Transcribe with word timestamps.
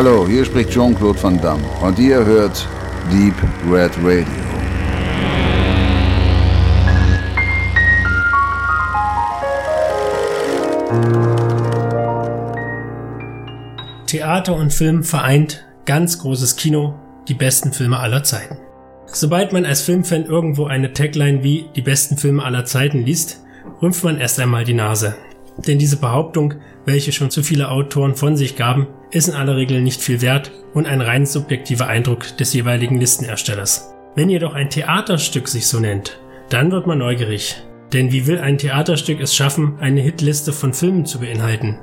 Hallo, 0.00 0.28
hier 0.28 0.44
spricht 0.44 0.70
Jean-Claude 0.70 1.20
Van 1.20 1.40
Damme 1.40 1.64
und 1.82 1.98
ihr 1.98 2.24
hört 2.24 2.68
Deep 3.10 3.34
Red 3.68 3.90
Radio. 4.00 4.24
Theater 14.06 14.54
und 14.54 14.72
Film 14.72 15.02
vereint, 15.02 15.66
ganz 15.84 16.20
großes 16.20 16.54
Kino, 16.54 16.94
die 17.26 17.34
besten 17.34 17.72
Filme 17.72 17.98
aller 17.98 18.22
Zeiten. 18.22 18.56
Sobald 19.06 19.52
man 19.52 19.64
als 19.64 19.80
Filmfan 19.80 20.26
irgendwo 20.26 20.66
eine 20.66 20.92
Tagline 20.92 21.42
wie 21.42 21.70
die 21.74 21.82
besten 21.82 22.18
Filme 22.18 22.44
aller 22.44 22.64
Zeiten 22.64 23.04
liest, 23.04 23.42
rümpft 23.82 24.04
man 24.04 24.18
erst 24.18 24.38
einmal 24.38 24.62
die 24.62 24.74
Nase. 24.74 25.16
Denn 25.66 25.80
diese 25.80 25.96
Behauptung, 25.96 26.54
welche 26.84 27.10
schon 27.10 27.32
zu 27.32 27.42
viele 27.42 27.68
Autoren 27.68 28.14
von 28.14 28.36
sich 28.36 28.54
gaben, 28.54 28.86
ist 29.10 29.28
in 29.28 29.34
aller 29.34 29.56
Regel 29.56 29.80
nicht 29.80 30.00
viel 30.00 30.20
wert 30.20 30.50
und 30.74 30.86
ein 30.86 31.00
rein 31.00 31.26
subjektiver 31.26 31.86
Eindruck 31.86 32.36
des 32.36 32.52
jeweiligen 32.52 32.98
Listenerstellers. 32.98 33.94
Wenn 34.14 34.30
jedoch 34.30 34.54
ein 34.54 34.70
Theaterstück 34.70 35.48
sich 35.48 35.66
so 35.66 35.80
nennt, 35.80 36.18
dann 36.50 36.70
wird 36.70 36.86
man 36.86 36.98
neugierig. 36.98 37.62
Denn 37.92 38.12
wie 38.12 38.26
will 38.26 38.38
ein 38.38 38.58
Theaterstück 38.58 39.20
es 39.20 39.34
schaffen, 39.34 39.78
eine 39.80 40.00
Hitliste 40.00 40.52
von 40.52 40.74
Filmen 40.74 41.06
zu 41.06 41.20
beinhalten? 41.20 41.78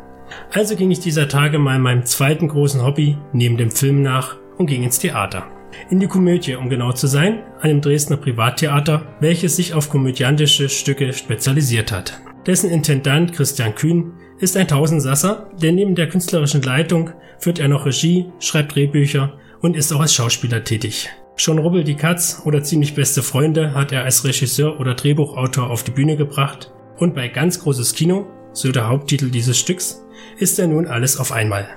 Also 0.51 0.75
ging 0.75 0.91
ich 0.91 0.99
dieser 0.99 1.27
Tage 1.27 1.59
mal 1.59 1.79
meinem 1.79 2.05
zweiten 2.05 2.47
großen 2.47 2.83
Hobby 2.83 3.17
neben 3.33 3.57
dem 3.57 3.71
Film 3.71 4.01
nach 4.01 4.37
und 4.57 4.67
ging 4.67 4.83
ins 4.83 4.99
Theater. 4.99 5.47
In 5.89 5.99
die 5.99 6.07
Komödie, 6.07 6.55
um 6.55 6.69
genau 6.69 6.91
zu 6.93 7.07
sein, 7.07 7.43
einem 7.61 7.81
Dresdner 7.81 8.17
Privattheater, 8.17 9.15
welches 9.19 9.55
sich 9.55 9.73
auf 9.73 9.89
komödiantische 9.89 10.69
Stücke 10.69 11.11
spezialisiert 11.13 11.91
hat. 11.91 12.21
Dessen 12.45 12.69
Intendant 12.69 13.33
Christian 13.33 13.75
Kühn 13.75 14.13
ist 14.39 14.57
ein 14.57 14.67
Tausendsasser, 14.67 15.49
denn 15.61 15.75
neben 15.75 15.95
der 15.95 16.09
künstlerischen 16.09 16.61
Leitung 16.61 17.11
führt 17.39 17.59
er 17.59 17.67
noch 17.67 17.85
Regie, 17.85 18.31
schreibt 18.39 18.75
Drehbücher 18.75 19.33
und 19.61 19.75
ist 19.75 19.91
auch 19.93 20.01
als 20.01 20.13
Schauspieler 20.13 20.63
tätig. 20.63 21.09
Schon 21.37 21.59
Rubbel 21.59 21.83
die 21.83 21.95
Katz 21.95 22.41
oder 22.45 22.63
ziemlich 22.63 22.95
beste 22.95 23.21
Freunde 23.21 23.73
hat 23.73 23.91
er 23.91 24.03
als 24.03 24.23
Regisseur 24.23 24.79
oder 24.79 24.93
Drehbuchautor 24.93 25.69
auf 25.69 25.83
die 25.83 25.91
Bühne 25.91 26.15
gebracht 26.15 26.71
und 26.97 27.13
bei 27.13 27.27
ganz 27.27 27.59
großes 27.59 27.93
Kino, 27.93 28.27
so 28.53 28.71
der 28.71 28.87
Haupttitel 28.87 29.29
dieses 29.29 29.57
Stücks, 29.57 30.05
ist 30.37 30.59
er 30.59 30.67
nun 30.67 30.87
alles 30.87 31.17
auf 31.17 31.31
einmal. 31.31 31.67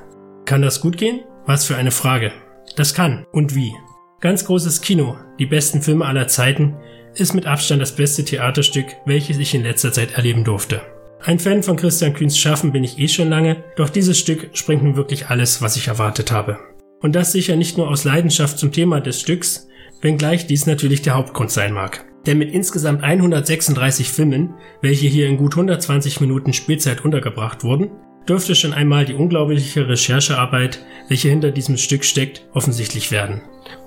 Kann 0.44 0.62
das 0.62 0.80
gut 0.80 0.96
gehen? 0.96 1.20
Was 1.44 1.64
für 1.64 1.76
eine 1.76 1.90
Frage. 1.90 2.32
Das 2.76 2.94
kann 2.94 3.26
und 3.32 3.54
wie. 3.54 3.72
Ganz 4.20 4.44
großes 4.44 4.80
Kino, 4.80 5.16
die 5.38 5.46
besten 5.46 5.82
Filme 5.82 6.04
aller 6.04 6.28
Zeiten, 6.28 6.76
ist 7.14 7.34
mit 7.34 7.46
Abstand 7.46 7.82
das 7.82 7.96
beste 7.96 8.24
Theaterstück, 8.24 8.86
welches 9.06 9.38
ich 9.38 9.54
in 9.54 9.62
letzter 9.62 9.92
Zeit 9.92 10.12
erleben 10.12 10.44
durfte. 10.44 10.82
Ein 11.20 11.40
Fan 11.40 11.62
von 11.64 11.76
Christian 11.76 12.14
Kühns 12.14 12.38
Schaffen 12.38 12.70
bin 12.72 12.84
ich 12.84 12.98
eh 12.98 13.08
schon 13.08 13.28
lange, 13.28 13.64
doch 13.76 13.90
dieses 13.90 14.18
Stück 14.18 14.50
springt 14.52 14.84
nun 14.84 14.96
wirklich 14.96 15.28
alles, 15.28 15.60
was 15.60 15.76
ich 15.76 15.88
erwartet 15.88 16.30
habe. 16.30 16.58
Und 17.00 17.16
das 17.16 17.32
sicher 17.32 17.56
nicht 17.56 17.76
nur 17.76 17.88
aus 17.88 18.04
Leidenschaft 18.04 18.58
zum 18.58 18.72
Thema 18.72 19.00
des 19.00 19.20
Stücks, 19.20 19.66
wenngleich 20.00 20.46
dies 20.46 20.66
natürlich 20.66 21.02
der 21.02 21.14
Hauptgrund 21.14 21.50
sein 21.50 21.72
mag. 21.72 22.04
Denn 22.26 22.38
mit 22.38 22.52
insgesamt 22.52 23.02
136 23.02 24.10
Filmen, 24.10 24.54
welche 24.80 25.08
hier 25.08 25.26
in 25.28 25.38
gut 25.38 25.54
120 25.54 26.20
Minuten 26.20 26.52
Spielzeit 26.52 27.04
untergebracht 27.04 27.64
wurden, 27.64 27.90
dürfte 28.28 28.54
schon 28.54 28.72
einmal 28.72 29.04
die 29.04 29.14
unglaubliche 29.14 29.88
Recherchearbeit, 29.88 30.84
welche 31.08 31.30
hinter 31.30 31.50
diesem 31.50 31.78
Stück 31.78 32.04
steckt, 32.04 32.46
offensichtlich 32.52 33.10
werden. 33.10 33.40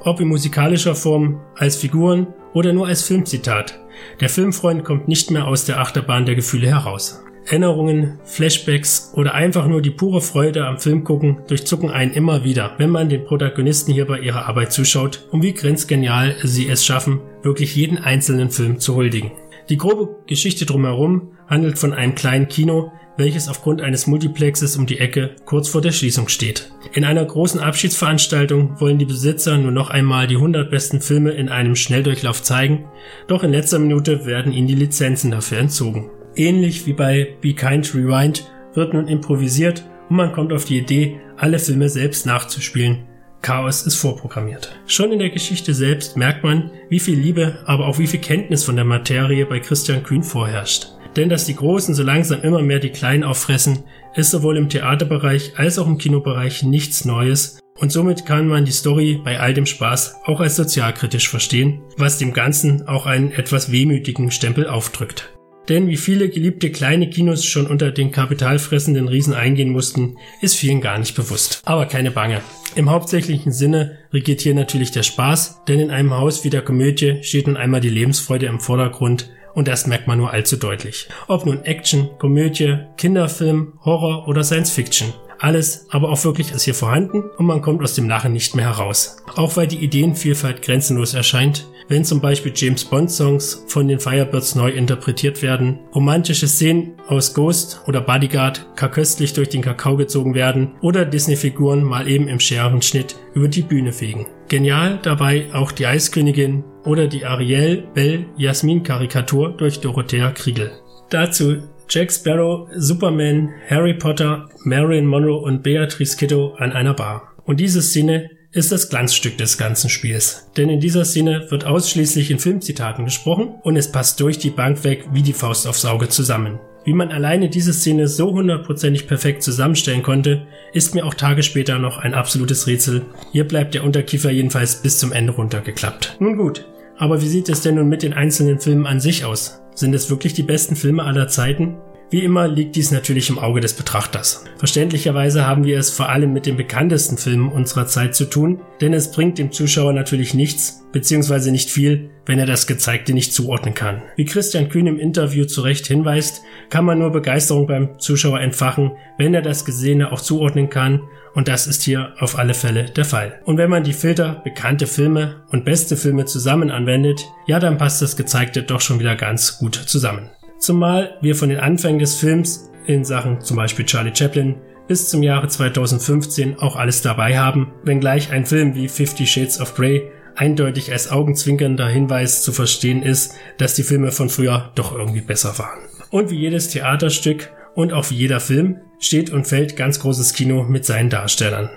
Ob 0.04 0.20
in 0.20 0.28
musikalischer 0.28 0.96
Form, 0.96 1.42
als 1.56 1.78
Figuren 1.78 2.28
oder 2.54 2.74
nur 2.74 2.88
als 2.88 3.04
Filmzitat. 3.04 3.80
Der 4.20 4.30
Filmfreund 4.30 4.84
kommt 4.84 5.08
nicht 5.08 5.32
mehr 5.32 5.48
aus 5.48 5.66
der 5.66 5.80
Achterbahn 5.80 6.26
der 6.26 6.36
Gefühle 6.36 6.68
heraus. 6.68 7.24
Erinnerungen, 7.46 8.20
Flashbacks 8.24 9.14
oder 9.16 9.34
einfach 9.34 9.68
nur 9.68 9.82
die 9.82 9.90
pure 9.90 10.22
Freude 10.22 10.66
am 10.66 10.80
Filmgucken 10.80 11.40
durchzucken 11.48 11.90
einen 11.90 12.14
immer 12.14 12.44
wieder, 12.44 12.76
wenn 12.78 12.92
man 12.92 13.10
den 13.10 13.26
Protagonisten 13.26 13.92
hier 13.92 14.06
bei 14.06 14.20
ihrer 14.20 14.48
Arbeit 14.48 14.72
zuschaut 14.72 15.28
und 15.32 15.42
wie 15.42 15.54
grenzgenial 15.54 16.36
sie 16.44 16.70
es 16.70 16.86
schaffen, 16.86 17.20
wirklich 17.42 17.76
jeden 17.76 17.98
einzelnen 17.98 18.52
Film 18.52 18.80
zu 18.80 18.96
huldigen. 18.96 19.32
Die 19.70 19.78
grobe 19.78 20.24
Geschichte 20.28 20.66
drumherum 20.66 21.32
handelt 21.48 21.78
von 21.80 21.94
einem 21.94 22.16
kleinen 22.16 22.48
Kino, 22.48 22.92
welches 23.18 23.48
aufgrund 23.48 23.82
eines 23.82 24.08
Multiplexes 24.08 24.78
um 24.78 24.86
die 24.86 25.00
Ecke 25.00 25.32
kurz 25.46 25.68
vor 25.68 25.82
der 25.82 25.92
Schließung 25.92 26.28
steht. 26.28 26.72
In 26.94 27.06
einer 27.06 27.26
großen 27.26 27.60
Abschiedsveranstaltung 27.60 28.80
wollen 28.80 28.98
die 28.98 29.06
Besitzer 29.06 29.58
nur 29.58 29.72
noch 29.72 29.90
einmal 29.90 30.28
die 30.28 30.36
100 30.36 30.70
besten 30.70 31.02
Filme 31.02 31.32
in 31.32 31.50
einem 31.50 31.76
Schnelldurchlauf 31.76 32.42
zeigen, 32.42 32.86
doch 33.28 33.44
in 33.44 33.52
letzter 33.52 33.80
Minute 33.80 34.26
werden 34.26 34.54
ihnen 34.54 34.68
die 34.68 34.76
Lizenzen 34.76 35.32
dafür 35.32 35.60
entzogen. 35.60 36.10
Ähnlich 36.36 36.86
wie 36.86 36.94
bei 36.94 37.36
Be 37.42 37.54
Kind 37.54 37.94
Rewind 37.94 38.50
wird 38.74 38.94
nun 38.94 39.08
improvisiert 39.08 39.84
und 40.10 40.16
man 40.16 40.32
kommt 40.32 40.54
auf 40.54 40.66
die 40.66 40.78
Idee, 40.78 41.20
alle 41.38 41.60
Filme 41.60 41.90
selbst 41.90 42.26
nachzuspielen. 42.26 43.08
Chaos 43.42 43.88
ist 43.88 43.96
vorprogrammiert. 43.96 44.80
Schon 44.86 45.12
in 45.12 45.20
der 45.20 45.32
Geschichte 45.32 45.74
selbst 45.74 46.16
merkt 46.16 46.44
man, 46.44 46.70
wie 46.90 47.00
viel 47.00 47.18
Liebe, 47.18 47.58
aber 47.66 47.88
auch 47.88 47.98
wie 47.98 48.06
viel 48.06 48.20
Kenntnis 48.20 48.64
von 48.64 48.76
der 48.76 48.86
Materie 48.86 49.46
bei 49.48 49.60
Christian 49.60 50.04
Kühn 50.04 50.24
vorherrscht. 50.24 50.90
Denn 51.16 51.30
dass 51.30 51.46
die 51.46 51.56
Großen 51.56 51.94
so 51.94 52.04
langsam 52.04 52.42
immer 52.42 52.62
mehr 52.62 52.80
die 52.80 52.90
Kleinen 52.90 53.24
auffressen, 53.24 53.84
ist 54.16 54.32
sowohl 54.32 54.58
im 54.58 54.70
Theaterbereich 54.70 55.54
als 55.58 55.78
auch 55.78 55.88
im 55.88 55.98
Kinobereich 55.98 56.64
nichts 56.64 57.06
Neues 57.06 57.62
und 57.82 57.92
somit 57.92 58.28
kann 58.28 58.48
man 58.48 58.64
die 58.64 58.72
Story 58.72 59.20
bei 59.24 59.40
all 59.40 59.56
dem 59.56 59.66
Spaß 59.66 60.18
auch 60.26 60.40
als 60.40 60.56
sozialkritisch 60.56 61.28
verstehen, 61.28 61.82
was 61.98 62.20
dem 62.20 62.32
Ganzen 62.32 62.88
auch 62.88 63.08
einen 63.08 63.32
etwas 63.32 63.72
wehmütigen 63.72 64.30
Stempel 64.30 64.68
aufdrückt. 64.68 65.34
Denn 65.68 65.88
wie 65.88 65.98
viele 65.98 66.30
geliebte 66.30 66.72
kleine 66.72 67.10
Kinos 67.10 67.46
schon 67.46 67.66
unter 67.66 67.92
den 67.92 68.12
kapitalfressenden 68.12 69.08
Riesen 69.08 69.34
eingehen 69.34 69.70
mussten, 69.70 70.18
ist 70.42 70.58
vielen 70.58 70.82
gar 70.82 71.00
nicht 71.00 71.16
bewusst. 71.16 71.62
Aber 71.66 71.86
keine 71.86 72.12
Bange. 72.12 72.42
Im 72.76 72.90
hauptsächlichen 72.90 73.52
Sinne 73.52 73.98
regiert 74.14 74.42
hier 74.42 74.54
natürlich 74.54 74.92
der 74.92 75.04
Spaß, 75.04 75.62
denn 75.68 75.80
in 75.80 75.92
einem 75.92 76.14
Haus 76.14 76.44
wie 76.44 76.50
der 76.50 76.62
Komödie 76.62 77.24
steht 77.24 77.48
nun 77.48 77.58
einmal 77.58 77.82
die 77.82 77.90
Lebensfreude 77.90 78.46
im 78.46 78.60
Vordergrund 78.60 79.30
und 79.54 79.68
das 79.68 79.88
merkt 79.88 80.08
man 80.08 80.18
nur 80.18 80.32
allzu 80.32 80.58
deutlich. 80.58 81.08
Ob 81.28 81.46
nun 81.46 81.64
Action, 81.64 82.10
Komödie, 82.18 82.78
Kinderfilm, 82.98 83.74
Horror 83.84 84.28
oder 84.28 84.44
Science 84.44 84.72
Fiction. 84.72 85.14
Alles, 85.42 85.88
aber 85.90 86.10
auch 86.10 86.24
wirklich 86.24 86.52
ist 86.52 86.64
hier 86.64 86.76
vorhanden 86.76 87.24
und 87.38 87.48
man 87.48 87.64
kommt 87.64 87.82
aus 87.82 87.96
dem 87.96 88.08
Lachen 88.08 88.32
nicht 88.32 88.56
mehr 88.56 88.78
heraus. 88.78 89.18
Auch 89.36 89.58
weil 89.58 89.66
die 89.66 89.84
Ideenvielfalt 89.84 90.62
grenzenlos 90.62 91.16
erscheint, 91.16 91.66
wenn 91.88 92.06
zum 92.06 92.22
Beispiel 92.22 92.54
James 92.56 92.86
Bond 92.86 93.10
Songs 93.10 93.66
von 93.68 93.88
den 93.88 94.00
Firebirds 94.00 94.54
neu 94.54 94.70
interpretiert 94.70 95.42
werden, 95.42 95.80
romantische 95.96 96.48
Szenen 96.48 96.94
aus 97.08 97.34
Ghost 97.34 97.82
oder 97.88 98.02
Bodyguard 98.02 98.68
köstlich 98.76 99.34
durch 99.34 99.50
den 99.50 99.64
Kakao 99.64 99.98
gezogen 99.98 100.36
werden 100.36 100.74
oder 100.82 101.06
Disney-Figuren 101.06 101.84
mal 101.84 102.08
eben 102.08 102.28
im 102.28 102.40
Scherenschnitt 102.40 103.16
über 103.34 103.48
die 103.48 103.64
Bühne 103.64 103.94
fegen. 103.94 104.28
Genial 104.48 105.00
dabei 105.02 105.48
auch 105.54 105.72
die 105.72 105.88
Eiskönigin 105.88 106.64
oder 106.86 107.08
die 107.08 107.26
Ariel 107.26 107.84
Bell 107.94 108.26
Jasmin 108.38 108.84
Karikatur 108.84 109.56
durch 109.58 109.80
Dorothea 109.80 110.32
Kriegel. 110.32 110.72
Dazu 111.10 111.58
Jack 111.90 112.12
Sparrow, 112.12 112.70
Superman, 112.74 113.50
Harry 113.70 113.94
Potter, 113.94 114.48
Marilyn 114.64 115.06
Monroe 115.06 115.42
und 115.42 115.62
Beatrice 115.62 116.16
Kiddo 116.16 116.54
an 116.58 116.72
einer 116.72 116.94
Bar. 116.94 117.34
Und 117.44 117.60
diese 117.60 117.82
Szene 117.82 118.30
ist 118.54 118.72
das 118.72 118.90
Glanzstück 118.90 119.38
des 119.38 119.58
ganzen 119.58 119.90
Spiels. 119.90 120.50
Denn 120.56 120.70
in 120.70 120.80
dieser 120.80 121.06
Szene 121.06 121.48
wird 121.50 121.66
ausschließlich 121.66 122.32
in 122.32 122.40
Filmzitaten 122.40 123.06
gesprochen 123.06 123.56
und 123.64 123.76
es 123.76 123.92
passt 123.92 124.20
durch 124.20 124.38
die 124.38 124.50
Bank 124.50 124.84
weg 124.84 125.06
wie 125.12 125.22
die 125.22 125.34
Faust 125.34 125.68
aufs 125.68 125.86
Auge 125.86 126.10
zusammen. 126.10 126.60
Wie 126.84 126.94
man 126.94 127.12
alleine 127.12 127.50
diese 127.50 127.74
Szene 127.74 128.08
so 128.08 128.32
hundertprozentig 128.34 129.08
perfekt 129.08 129.44
zusammenstellen 129.44 130.02
konnte, 130.02 130.48
ist 130.74 130.96
mir 130.96 131.06
auch 131.06 131.14
Tage 131.14 131.44
später 131.44 131.78
noch 131.78 132.00
ein 132.00 132.16
absolutes 132.16 132.66
Rätsel. 132.66 133.04
Hier 133.32 133.48
bleibt 133.48 133.76
der 133.76 133.84
Unterkiefer 133.84 134.32
jedenfalls 134.32 134.82
bis 134.82 134.98
zum 134.98 135.12
Ende 135.12 135.34
runtergeklappt. 135.34 136.18
Nun 136.20 136.38
gut, 136.38 136.66
aber 136.98 137.22
wie 137.22 137.28
sieht 137.28 137.50
es 137.50 137.62
denn 137.62 137.76
nun 137.76 137.88
mit 137.88 138.02
den 138.02 138.14
einzelnen 138.14 138.60
Filmen 138.60 138.88
an 138.88 139.00
sich 139.00 139.26
aus? 139.26 139.62
Sind 139.76 139.94
es 139.94 140.10
wirklich 140.10 140.34
die 140.34 140.44
besten 140.44 140.76
Filme 140.76 141.04
aller 141.04 141.28
Zeiten? 141.28 141.78
Wie 142.12 142.26
immer 142.26 142.50
liegt 142.50 142.76
dies 142.76 142.92
natürlich 142.92 143.30
im 143.30 143.40
Auge 143.40 143.62
des 143.62 143.72
Betrachters. 143.72 144.44
Verständlicherweise 144.58 145.48
haben 145.48 145.64
wir 145.64 145.80
es 145.80 145.92
vor 145.92 146.10
allem 146.10 146.34
mit 146.34 146.46
den 146.46 146.58
bekanntesten 146.58 147.18
Filmen 147.18 147.50
unserer 147.50 147.88
Zeit 147.88 148.16
zu 148.16 148.26
tun, 148.26 148.60
denn 148.82 148.94
es 148.94 149.12
bringt 149.12 149.38
dem 149.38 149.54
Zuschauer 149.54 149.94
natürlich 149.94 150.34
nichts, 150.34 150.84
beziehungsweise 150.92 151.54
nicht 151.54 151.70
viel, 151.70 152.10
wenn 152.26 152.38
er 152.38 152.46
das 152.46 152.68
Gezeigte 152.68 153.14
nicht 153.14 153.34
zuordnen 153.34 153.76
kann. 153.76 154.02
Wie 154.18 154.26
Christian 154.26 154.68
Kühn 154.68 154.88
im 154.88 155.00
Interview 155.00 155.46
zu 155.46 155.62
Recht 155.62 155.88
hinweist, 155.88 156.42
kann 156.70 156.84
man 156.84 157.00
nur 157.00 157.12
Begeisterung 157.12 157.66
beim 157.66 157.98
Zuschauer 157.98 158.42
entfachen, 158.42 158.92
wenn 159.18 159.34
er 159.34 159.42
das 159.42 159.64
Gesehene 159.64 160.12
auch 160.12 160.20
zuordnen 160.20 160.70
kann 160.70 161.04
und 161.34 161.48
das 161.48 161.66
ist 161.66 161.82
hier 161.82 162.14
auf 162.20 162.38
alle 162.38 162.54
Fälle 162.54 162.90
der 162.90 163.06
Fall. 163.06 163.40
Und 163.46 163.58
wenn 163.58 163.70
man 163.70 163.86
die 163.86 163.94
Filter 163.94 164.42
bekannte 164.44 164.86
Filme 164.86 165.44
und 165.50 165.64
beste 165.64 165.96
Filme 165.96 166.26
zusammen 166.26 166.72
anwendet, 166.72 167.26
ja, 167.48 167.60
dann 167.60 167.78
passt 167.78 168.02
das 168.02 168.18
Gezeigte 168.18 168.64
doch 168.64 168.82
schon 168.82 169.00
wieder 169.00 169.16
ganz 169.16 169.60
gut 169.60 169.76
zusammen. 169.76 170.30
Zumal 170.62 171.18
wir 171.22 171.36
von 171.36 171.50
den 171.50 171.60
Anfängen 171.60 171.98
des 171.98 172.16
Films 172.16 172.70
in 172.86 173.04
Sachen 173.04 173.42
zum 173.42 173.58
Beispiel 173.58 173.84
Charlie 173.84 174.16
Chaplin 174.16 174.58
bis 174.88 175.10
zum 175.10 175.24
Jahre 175.24 175.48
2015 175.48 176.60
auch 176.60 176.76
alles 176.76 177.02
dabei 177.02 177.40
haben, 177.40 177.74
wenngleich 177.84 178.32
ein 178.32 178.46
Film 178.46 178.76
wie 178.76 178.88
Fifty 178.88 179.26
Shades 179.26 179.60
of 179.60 179.74
Grey 179.74 180.12
eindeutig 180.36 180.92
als 180.92 181.10
augenzwinkernder 181.10 181.88
Hinweis 181.88 182.44
zu 182.44 182.52
verstehen 182.52 183.02
ist, 183.02 183.34
dass 183.58 183.74
die 183.74 183.82
Filme 183.82 184.12
von 184.12 184.30
früher 184.30 184.72
doch 184.76 184.96
irgendwie 184.96 185.22
besser 185.22 185.58
waren. 185.58 185.80
Und 186.12 186.30
wie 186.30 186.38
jedes 186.38 186.70
Theaterstück 186.70 187.50
und 187.74 187.92
auch 187.92 188.12
wie 188.12 188.16
jeder 188.16 188.40
Film 188.40 188.82
steht 189.00 189.32
und 189.32 189.48
fällt 189.48 189.76
ganz 189.76 190.00
großes 190.00 190.34
Kino 190.34 190.64
mit 190.64 190.86
seinen 190.86 191.10
Darstellern. 191.10 191.72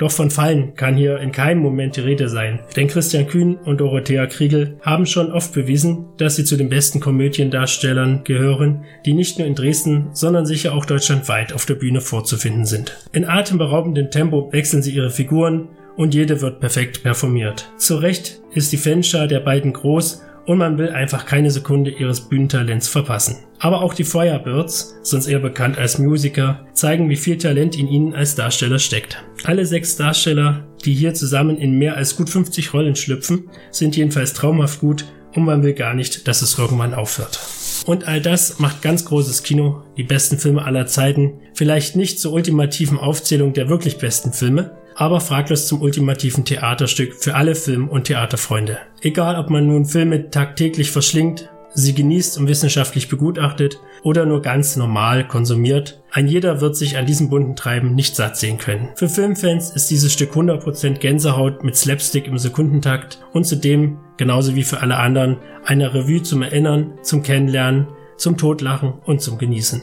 Doch 0.00 0.10
von 0.10 0.30
Fallen 0.30 0.74
kann 0.76 0.96
hier 0.96 1.18
in 1.18 1.30
keinem 1.30 1.60
Moment 1.60 1.94
die 1.94 2.00
Rede 2.00 2.30
sein, 2.30 2.60
denn 2.74 2.88
Christian 2.88 3.26
Kühn 3.26 3.56
und 3.56 3.82
Dorothea 3.82 4.26
Kriegel 4.26 4.78
haben 4.80 5.04
schon 5.04 5.30
oft 5.30 5.52
bewiesen, 5.52 6.06
dass 6.16 6.36
sie 6.36 6.44
zu 6.44 6.56
den 6.56 6.70
besten 6.70 7.00
Komödiendarstellern 7.00 8.24
gehören, 8.24 8.86
die 9.04 9.12
nicht 9.12 9.38
nur 9.38 9.46
in 9.46 9.54
Dresden, 9.54 10.08
sondern 10.14 10.46
sicher 10.46 10.72
auch 10.72 10.86
deutschlandweit 10.86 11.52
auf 11.52 11.66
der 11.66 11.74
Bühne 11.74 12.00
vorzufinden 12.00 12.64
sind. 12.64 12.96
In 13.12 13.26
atemberaubendem 13.26 14.10
Tempo 14.10 14.50
wechseln 14.52 14.82
sie 14.82 14.92
ihre 14.92 15.10
Figuren 15.10 15.68
und 15.98 16.14
jede 16.14 16.40
wird 16.40 16.60
perfekt 16.60 17.02
performiert. 17.02 17.70
Zu 17.76 17.96
Recht 17.96 18.40
ist 18.54 18.72
die 18.72 18.78
Fanschar 18.78 19.26
der 19.26 19.40
beiden 19.40 19.74
groß 19.74 20.22
und 20.50 20.58
man 20.58 20.78
will 20.78 20.88
einfach 20.88 21.26
keine 21.26 21.48
Sekunde 21.52 21.92
ihres 21.92 22.22
Bühnentalents 22.22 22.88
verpassen. 22.88 23.36
Aber 23.60 23.82
auch 23.82 23.94
die 23.94 24.02
Firebirds, 24.02 24.96
sonst 25.04 25.28
eher 25.28 25.38
bekannt 25.38 25.78
als 25.78 26.00
Musiker, 26.00 26.66
zeigen, 26.72 27.08
wie 27.08 27.14
viel 27.14 27.38
Talent 27.38 27.78
in 27.78 27.86
ihnen 27.86 28.16
als 28.16 28.34
Darsteller 28.34 28.80
steckt. 28.80 29.22
Alle 29.44 29.64
sechs 29.64 29.94
Darsteller, 29.94 30.66
die 30.84 30.92
hier 30.92 31.14
zusammen 31.14 31.56
in 31.56 31.78
mehr 31.78 31.96
als 31.96 32.16
gut 32.16 32.30
50 32.30 32.74
Rollen 32.74 32.96
schlüpfen, 32.96 33.48
sind 33.70 33.96
jedenfalls 33.96 34.34
traumhaft 34.34 34.80
gut 34.80 35.04
und 35.36 35.44
man 35.44 35.62
will 35.62 35.74
gar 35.74 35.94
nicht, 35.94 36.26
dass 36.26 36.42
es 36.42 36.58
irgendwann 36.58 36.94
aufhört. 36.94 37.38
Und 37.86 38.06
all 38.06 38.20
das 38.20 38.58
macht 38.58 38.82
ganz 38.82 39.04
großes 39.04 39.42
Kino, 39.42 39.82
die 39.96 40.04
besten 40.04 40.38
Filme 40.38 40.64
aller 40.64 40.86
Zeiten, 40.86 41.40
vielleicht 41.54 41.96
nicht 41.96 42.20
zur 42.20 42.32
ultimativen 42.32 42.98
Aufzählung 42.98 43.52
der 43.52 43.68
wirklich 43.68 43.98
besten 43.98 44.32
Filme, 44.32 44.76
aber 44.94 45.20
fraglos 45.20 45.66
zum 45.66 45.80
ultimativen 45.80 46.44
Theaterstück 46.44 47.14
für 47.14 47.34
alle 47.34 47.54
Film- 47.54 47.88
und 47.88 48.04
Theaterfreunde. 48.04 48.78
Egal, 49.00 49.36
ob 49.36 49.50
man 49.50 49.66
nun 49.66 49.86
Filme 49.86 50.30
tagtäglich 50.30 50.90
verschlingt, 50.90 51.48
sie 51.74 51.94
genießt 51.94 52.38
und 52.38 52.48
wissenschaftlich 52.48 53.08
begutachtet 53.08 53.78
oder 54.02 54.26
nur 54.26 54.42
ganz 54.42 54.76
normal 54.76 55.26
konsumiert, 55.26 56.02
ein 56.10 56.26
jeder 56.26 56.60
wird 56.60 56.76
sich 56.76 56.96
an 56.96 57.06
diesem 57.06 57.30
bunten 57.30 57.56
Treiben 57.56 57.94
nicht 57.94 58.16
satt 58.16 58.36
sehen 58.36 58.58
können. 58.58 58.88
Für 58.96 59.08
Filmfans 59.08 59.70
ist 59.70 59.90
dieses 59.90 60.12
Stück 60.12 60.32
100% 60.34 60.98
Gänsehaut 60.98 61.62
mit 61.64 61.76
Slapstick 61.76 62.26
im 62.26 62.38
Sekundentakt 62.38 63.20
und 63.32 63.46
zudem, 63.46 63.98
genauso 64.20 64.54
wie 64.54 64.64
für 64.64 64.82
alle 64.82 64.98
anderen, 64.98 65.38
eine 65.64 65.94
Revue 65.94 66.22
zum 66.22 66.42
Erinnern, 66.42 66.98
zum 67.02 67.22
Kennenlernen, 67.22 67.88
zum 68.18 68.36
Totlachen 68.36 68.92
und 69.06 69.22
zum 69.22 69.38
Genießen. 69.38 69.80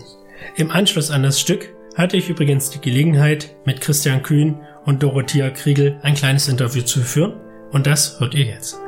Im 0.58 0.70
Anschluss 0.70 1.10
an 1.10 1.24
das 1.24 1.40
Stück 1.40 1.74
hatte 1.96 2.18
ich 2.18 2.30
übrigens 2.30 2.70
die 2.70 2.80
Gelegenheit, 2.80 3.56
mit 3.66 3.82
Christian 3.82 4.22
Kühn 4.22 4.60
und 4.86 5.02
Dorothea 5.02 5.50
Kriegel 5.50 5.98
ein 6.04 6.14
kleines 6.14 6.48
Interview 6.48 6.84
zu 6.84 7.02
führen 7.02 7.34
und 7.72 7.88
das 7.88 8.20
hört 8.20 8.36
ihr 8.36 8.46
jetzt. 8.46 8.80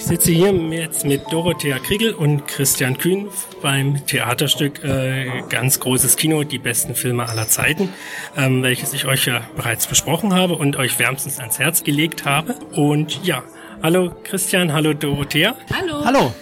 Ich 0.00 0.06
sitze 0.06 0.32
hier 0.32 0.50
jetzt 0.50 1.04
mit 1.04 1.30
Dorothea 1.30 1.78
Kriegel 1.78 2.14
und 2.14 2.48
Christian 2.48 2.96
Kühn 2.96 3.28
beim 3.60 4.06
Theaterstück 4.06 4.82
äh, 4.82 5.42
Ganz 5.50 5.78
großes 5.78 6.16
Kino, 6.16 6.42
die 6.42 6.58
besten 6.58 6.94
Filme 6.94 7.28
aller 7.28 7.46
Zeiten, 7.48 7.90
ähm, 8.34 8.62
welches 8.62 8.94
ich 8.94 9.04
euch 9.04 9.26
ja 9.26 9.42
bereits 9.54 9.86
besprochen 9.86 10.32
habe 10.32 10.54
und 10.54 10.76
euch 10.76 10.98
wärmstens 10.98 11.38
ans 11.38 11.58
Herz 11.58 11.84
gelegt 11.84 12.24
habe. 12.24 12.54
Und 12.72 13.22
ja, 13.24 13.44
Hallo 13.82 14.10
Christian, 14.24 14.72
hallo 14.72 14.94
Dorothea. 14.94 15.54
Hallo. 15.70 16.02
Hallo. 16.02 16.34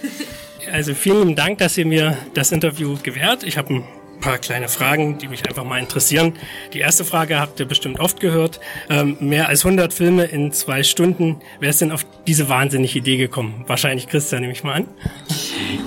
Also 0.72 0.94
vielen 0.94 1.34
Dank, 1.34 1.58
dass 1.58 1.76
ihr 1.78 1.86
mir 1.86 2.16
das 2.34 2.52
Interview 2.52 2.96
gewährt. 3.02 3.42
Ich 3.42 3.58
habe 3.58 3.74
ein 3.74 3.84
paar 4.20 4.38
kleine 4.38 4.68
Fragen, 4.68 5.18
die 5.18 5.28
mich 5.28 5.46
einfach 5.46 5.64
mal 5.64 5.78
interessieren. 5.78 6.34
Die 6.72 6.80
erste 6.80 7.04
Frage 7.04 7.38
habt 7.38 7.60
ihr 7.60 7.66
bestimmt 7.66 8.00
oft 8.00 8.20
gehört. 8.20 8.60
Ähm, 8.90 9.16
mehr 9.20 9.48
als 9.48 9.64
100 9.64 9.92
Filme 9.92 10.24
in 10.24 10.52
zwei 10.52 10.82
Stunden. 10.82 11.40
Wer 11.60 11.70
ist 11.70 11.80
denn 11.80 11.92
auf 11.92 12.04
diese 12.26 12.48
wahnsinnige 12.48 12.98
Idee 12.98 13.16
gekommen? 13.16 13.64
Wahrscheinlich 13.66 14.08
Christian, 14.08 14.42
nehme 14.42 14.52
ich 14.52 14.64
mal 14.64 14.74
an. 14.74 14.88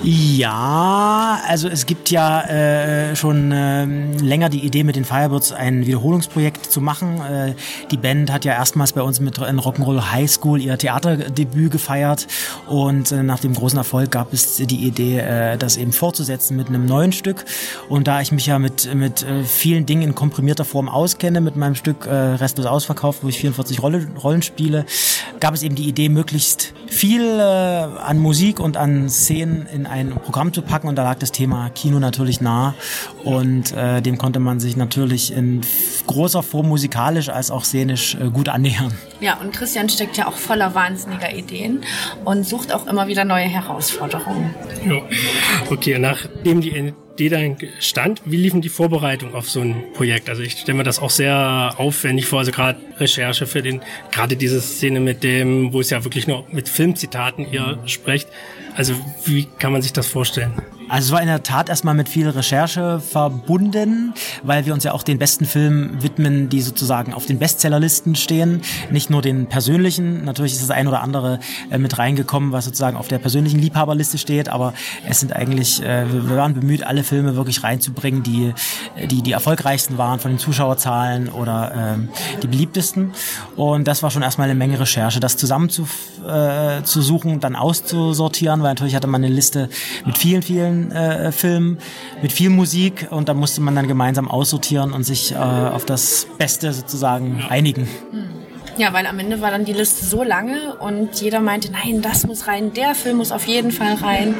Ja, 0.04 1.40
also 1.46 1.68
es 1.68 1.86
gibt 1.86 2.10
ja 2.10 2.42
äh, 2.42 3.16
schon 3.16 3.52
äh, 3.52 3.84
länger 3.84 4.48
die 4.48 4.64
Idee 4.64 4.84
mit 4.84 4.96
den 4.96 5.04
Firebirds 5.04 5.52
ein 5.52 5.86
Wiederholungsprojekt 5.86 6.70
zu 6.70 6.80
machen. 6.80 7.20
Äh, 7.20 7.54
die 7.90 7.96
Band 7.96 8.32
hat 8.32 8.44
ja 8.44 8.52
erstmals 8.52 8.92
bei 8.92 9.02
uns 9.02 9.20
mit 9.20 9.38
in 9.38 9.60
Rock'n'Roll 9.60 10.12
High 10.12 10.30
School 10.30 10.60
ihr 10.60 10.76
Theaterdebüt 10.78 11.70
gefeiert 11.70 12.26
und 12.66 13.12
äh, 13.12 13.22
nach 13.22 13.40
dem 13.40 13.54
großen 13.54 13.78
Erfolg 13.78 14.10
gab 14.10 14.32
es 14.32 14.56
die 14.56 14.86
Idee, 14.86 15.18
äh, 15.18 15.56
das 15.56 15.76
eben 15.76 15.92
fortzusetzen 15.92 16.56
mit 16.56 16.68
einem 16.68 16.86
neuen 16.86 17.12
Stück. 17.12 17.44
Und 17.88 18.06
da 18.06 18.20
ich 18.20 18.32
mich 18.32 18.46
ja 18.46 18.58
mit, 18.58 18.92
mit 18.94 19.22
äh, 19.22 19.44
vielen 19.44 19.86
Dingen 19.86 20.02
in 20.02 20.14
komprimierter 20.14 20.64
Form 20.64 20.88
auskenne, 20.88 21.40
mit 21.40 21.56
meinem 21.56 21.74
Stück 21.74 22.06
äh, 22.06 22.12
Restlos 22.12 22.66
ausverkauft, 22.66 23.20
wo 23.22 23.28
ich 23.28 23.38
44 23.38 23.82
Rolle, 23.82 24.06
Rollen 24.22 24.42
spiele, 24.42 24.84
gab 25.40 25.54
es 25.54 25.62
eben 25.62 25.74
die 25.74 25.88
Idee, 25.88 26.08
möglichst 26.08 26.74
viel 26.86 27.22
äh, 27.22 27.42
an 27.42 28.18
Musik 28.18 28.60
und 28.60 28.76
an 28.76 29.08
Szenen 29.08 29.66
in 29.72 29.86
ein 29.86 30.10
Programm 30.10 30.52
zu 30.52 30.62
packen 30.62 30.88
und 30.88 30.96
da 30.96 31.02
lag 31.02 31.18
das 31.18 31.32
Thema 31.32 31.70
Kino 31.70 31.98
natürlich 31.98 32.40
nah 32.40 32.74
und 33.24 33.72
äh, 33.72 34.00
dem 34.00 34.18
konnte 34.18 34.38
man 34.38 34.60
sich 34.60 34.76
natürlich 34.76 35.32
in 35.32 35.62
großer 36.06 36.42
Form 36.42 36.68
musikalisch 36.68 37.28
als 37.28 37.50
auch 37.50 37.64
szenisch 37.64 38.14
äh, 38.14 38.30
gut 38.30 38.48
annähern. 38.48 38.92
Ja, 39.20 39.38
und 39.38 39.52
Christian 39.52 39.88
steckt 39.88 40.16
ja 40.16 40.26
auch 40.26 40.36
voller 40.36 40.74
wahnsinniger 40.74 41.34
Ideen 41.34 41.82
und 42.24 42.46
sucht 42.46 42.72
auch 42.72 42.86
immer 42.86 43.06
wieder 43.06 43.24
neue 43.24 43.44
Herausforderungen. 43.44 44.54
Ja. 44.86 45.02
Okay, 45.70 45.98
nachdem 45.98 46.60
die 46.60 46.92
Idee 47.12 47.28
dann 47.28 47.56
stand, 47.78 48.22
wie 48.24 48.36
liefen 48.36 48.60
die 48.62 48.68
Vorbereitungen 48.68 49.34
auf 49.34 49.48
so 49.48 49.60
ein 49.60 49.92
Projekt? 49.94 50.28
Also 50.28 50.42
ich 50.42 50.52
stelle 50.52 50.78
mir 50.78 50.84
das 50.84 50.98
auch 50.98 51.10
sehr 51.10 51.74
aufwendig 51.76 52.26
vor, 52.26 52.40
also 52.40 52.52
gerade 52.52 52.80
Recherche 52.98 53.46
für 53.46 53.62
den, 53.62 53.82
gerade 54.10 54.36
diese 54.36 54.60
Szene 54.60 55.00
mit 55.00 55.22
dem, 55.22 55.72
wo 55.72 55.80
es 55.80 55.90
ja 55.90 56.04
wirklich 56.04 56.26
nur 56.26 56.46
mit 56.50 56.68
Filmzitaten 56.68 57.46
ihr 57.50 57.78
sprecht. 57.86 58.28
Also 58.74 58.94
wie 59.24 59.44
kann 59.44 59.72
man 59.72 59.82
sich 59.82 59.92
das 59.92 60.06
vorstellen? 60.06 60.52
Also 60.88 61.06
es 61.06 61.12
war 61.12 61.20
in 61.20 61.28
der 61.28 61.42
Tat 61.42 61.68
erstmal 61.68 61.94
mit 61.94 62.08
viel 62.08 62.28
Recherche 62.28 63.00
verbunden, 63.00 64.14
weil 64.42 64.66
wir 64.66 64.74
uns 64.74 64.84
ja 64.84 64.92
auch 64.92 65.02
den 65.02 65.18
besten 65.18 65.44
Filmen 65.44 66.02
widmen, 66.02 66.48
die 66.48 66.60
sozusagen 66.60 67.14
auf 67.14 67.26
den 67.26 67.38
Bestsellerlisten 67.38 68.14
stehen. 68.14 68.62
Nicht 68.90 69.10
nur 69.10 69.22
den 69.22 69.46
persönlichen, 69.46 70.24
natürlich 70.24 70.52
ist 70.52 70.62
das 70.62 70.70
ein 70.70 70.88
oder 70.88 71.02
andere 71.02 71.40
äh, 71.70 71.78
mit 71.78 71.98
reingekommen, 71.98 72.52
was 72.52 72.64
sozusagen 72.64 72.96
auf 72.96 73.08
der 73.08 73.18
persönlichen 73.18 73.58
Liebhaberliste 73.58 74.18
steht, 74.18 74.48
aber 74.48 74.74
es 75.08 75.20
sind 75.20 75.34
eigentlich, 75.34 75.82
äh, 75.82 76.06
wir 76.12 76.36
waren 76.36 76.54
bemüht, 76.54 76.84
alle 76.84 77.04
Filme 77.04 77.36
wirklich 77.36 77.62
reinzubringen, 77.62 78.22
die 78.22 78.52
die, 79.10 79.22
die 79.22 79.32
erfolgreichsten 79.32 79.98
waren 79.98 80.20
von 80.20 80.32
den 80.32 80.38
Zuschauerzahlen 80.38 81.28
oder 81.28 81.96
äh, 81.96 82.40
die 82.42 82.46
beliebtesten. 82.46 83.12
Und 83.56 83.86
das 83.88 84.02
war 84.02 84.10
schon 84.10 84.22
erstmal 84.22 84.48
eine 84.48 84.58
Menge 84.58 84.78
Recherche, 84.78 85.20
das 85.20 85.36
zusammen 85.36 85.70
zu, 85.70 85.86
äh, 86.26 86.82
zu 86.82 87.02
suchen, 87.02 87.40
dann 87.40 87.56
auszusortieren, 87.56 88.62
weil 88.62 88.70
natürlich 88.70 88.94
hatte 88.94 89.06
man 89.06 89.24
eine 89.24 89.32
Liste 89.32 89.68
mit 90.04 90.18
vielen, 90.18 90.42
vielen 90.42 90.81
äh, 90.90 91.32
Film 91.32 91.78
mit 92.20 92.32
viel 92.32 92.50
Musik 92.50 93.08
und 93.10 93.28
da 93.28 93.34
musste 93.34 93.60
man 93.60 93.76
dann 93.76 93.88
gemeinsam 93.88 94.28
aussortieren 94.28 94.92
und 94.92 95.04
sich 95.04 95.32
äh, 95.32 95.36
auf 95.36 95.84
das 95.84 96.26
Beste 96.38 96.72
sozusagen 96.72 97.44
einigen. 97.48 97.88
Ja, 98.78 98.92
weil 98.94 99.06
am 99.06 99.18
Ende 99.18 99.40
war 99.40 99.50
dann 99.50 99.64
die 99.64 99.72
Liste 99.72 100.04
so 100.04 100.22
lange 100.22 100.76
und 100.76 101.20
jeder 101.20 101.40
meinte, 101.40 101.70
nein, 101.70 102.00
das 102.00 102.26
muss 102.26 102.46
rein, 102.46 102.72
der 102.72 102.94
Film 102.94 103.18
muss 103.18 103.30
auf 103.30 103.46
jeden 103.46 103.70
Fall 103.70 103.94
rein. 103.94 104.34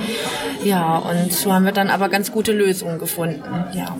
Ja, 0.64 0.96
und 0.96 1.32
so 1.32 1.52
haben 1.52 1.64
wir 1.64 1.72
dann 1.72 1.90
aber 1.90 2.08
ganz 2.08 2.32
gute 2.32 2.52
Lösungen 2.52 2.98
gefunden. 2.98 3.42
Ja. 3.74 3.96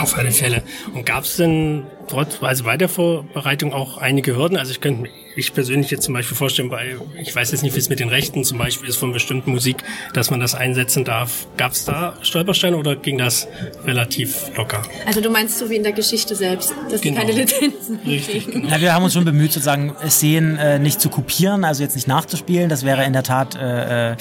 Auf 0.00 0.16
alle 0.16 0.30
Fälle. 0.30 0.62
Und 0.94 1.04
gab 1.06 1.24
es 1.24 1.36
denn 1.36 1.86
trotz, 2.06 2.40
also 2.40 2.64
bei 2.64 2.76
der 2.76 2.88
Vorbereitung 2.88 3.72
auch 3.72 3.98
einige 3.98 4.36
Hürden? 4.36 4.56
Also 4.56 4.70
ich 4.70 4.80
könnte 4.80 5.10
ich 5.36 5.52
persönlich 5.52 5.90
jetzt 5.90 6.04
zum 6.04 6.14
Beispiel 6.14 6.36
vorstellen, 6.36 6.68
bei, 6.68 6.96
ich 7.20 7.34
weiß 7.34 7.50
jetzt 7.50 7.62
nicht, 7.62 7.74
wie 7.74 7.78
es 7.78 7.88
mit 7.88 8.00
den 8.00 8.08
Rechten 8.08 8.44
zum 8.44 8.58
Beispiel 8.58 8.88
ist 8.88 8.96
von 8.96 9.12
bestimmten 9.12 9.50
Musik, 9.52 9.76
dass 10.12 10.30
man 10.30 10.40
das 10.40 10.54
einsetzen 10.54 11.04
darf. 11.04 11.46
Gab 11.56 11.72
es 11.72 11.84
da 11.84 12.16
Stolpersteine 12.22 12.76
oder 12.76 12.96
ging 12.96 13.18
das 13.18 13.48
relativ 13.84 14.56
locker? 14.56 14.82
Also 15.06 15.20
du 15.20 15.30
meinst 15.30 15.58
so 15.58 15.68
wie 15.70 15.76
in 15.76 15.82
der 15.82 15.92
Geschichte 15.92 16.34
selbst, 16.34 16.74
dass 16.90 17.00
genau. 17.00 17.20
die 17.20 17.26
keine 17.26 17.40
Lizenzen 17.40 17.98
Richtig, 18.06 18.46
genau. 18.46 18.68
Ja, 18.68 18.80
wir 18.80 18.94
haben 18.94 19.04
uns 19.04 19.12
schon 19.12 19.24
bemüht, 19.24 19.52
sozusagen 19.52 19.94
Szenen 20.08 20.56
äh, 20.56 20.78
nicht 20.78 21.00
zu 21.00 21.08
kopieren, 21.08 21.64
also 21.64 21.82
jetzt 21.82 21.94
nicht 21.94 22.08
nachzuspielen. 22.08 22.68
Das 22.68 22.84
wäre 22.84 23.04
in 23.04 23.12
der 23.12 23.22
Tat 23.22 23.56
äh, 23.56 24.12
äh, 24.12 24.16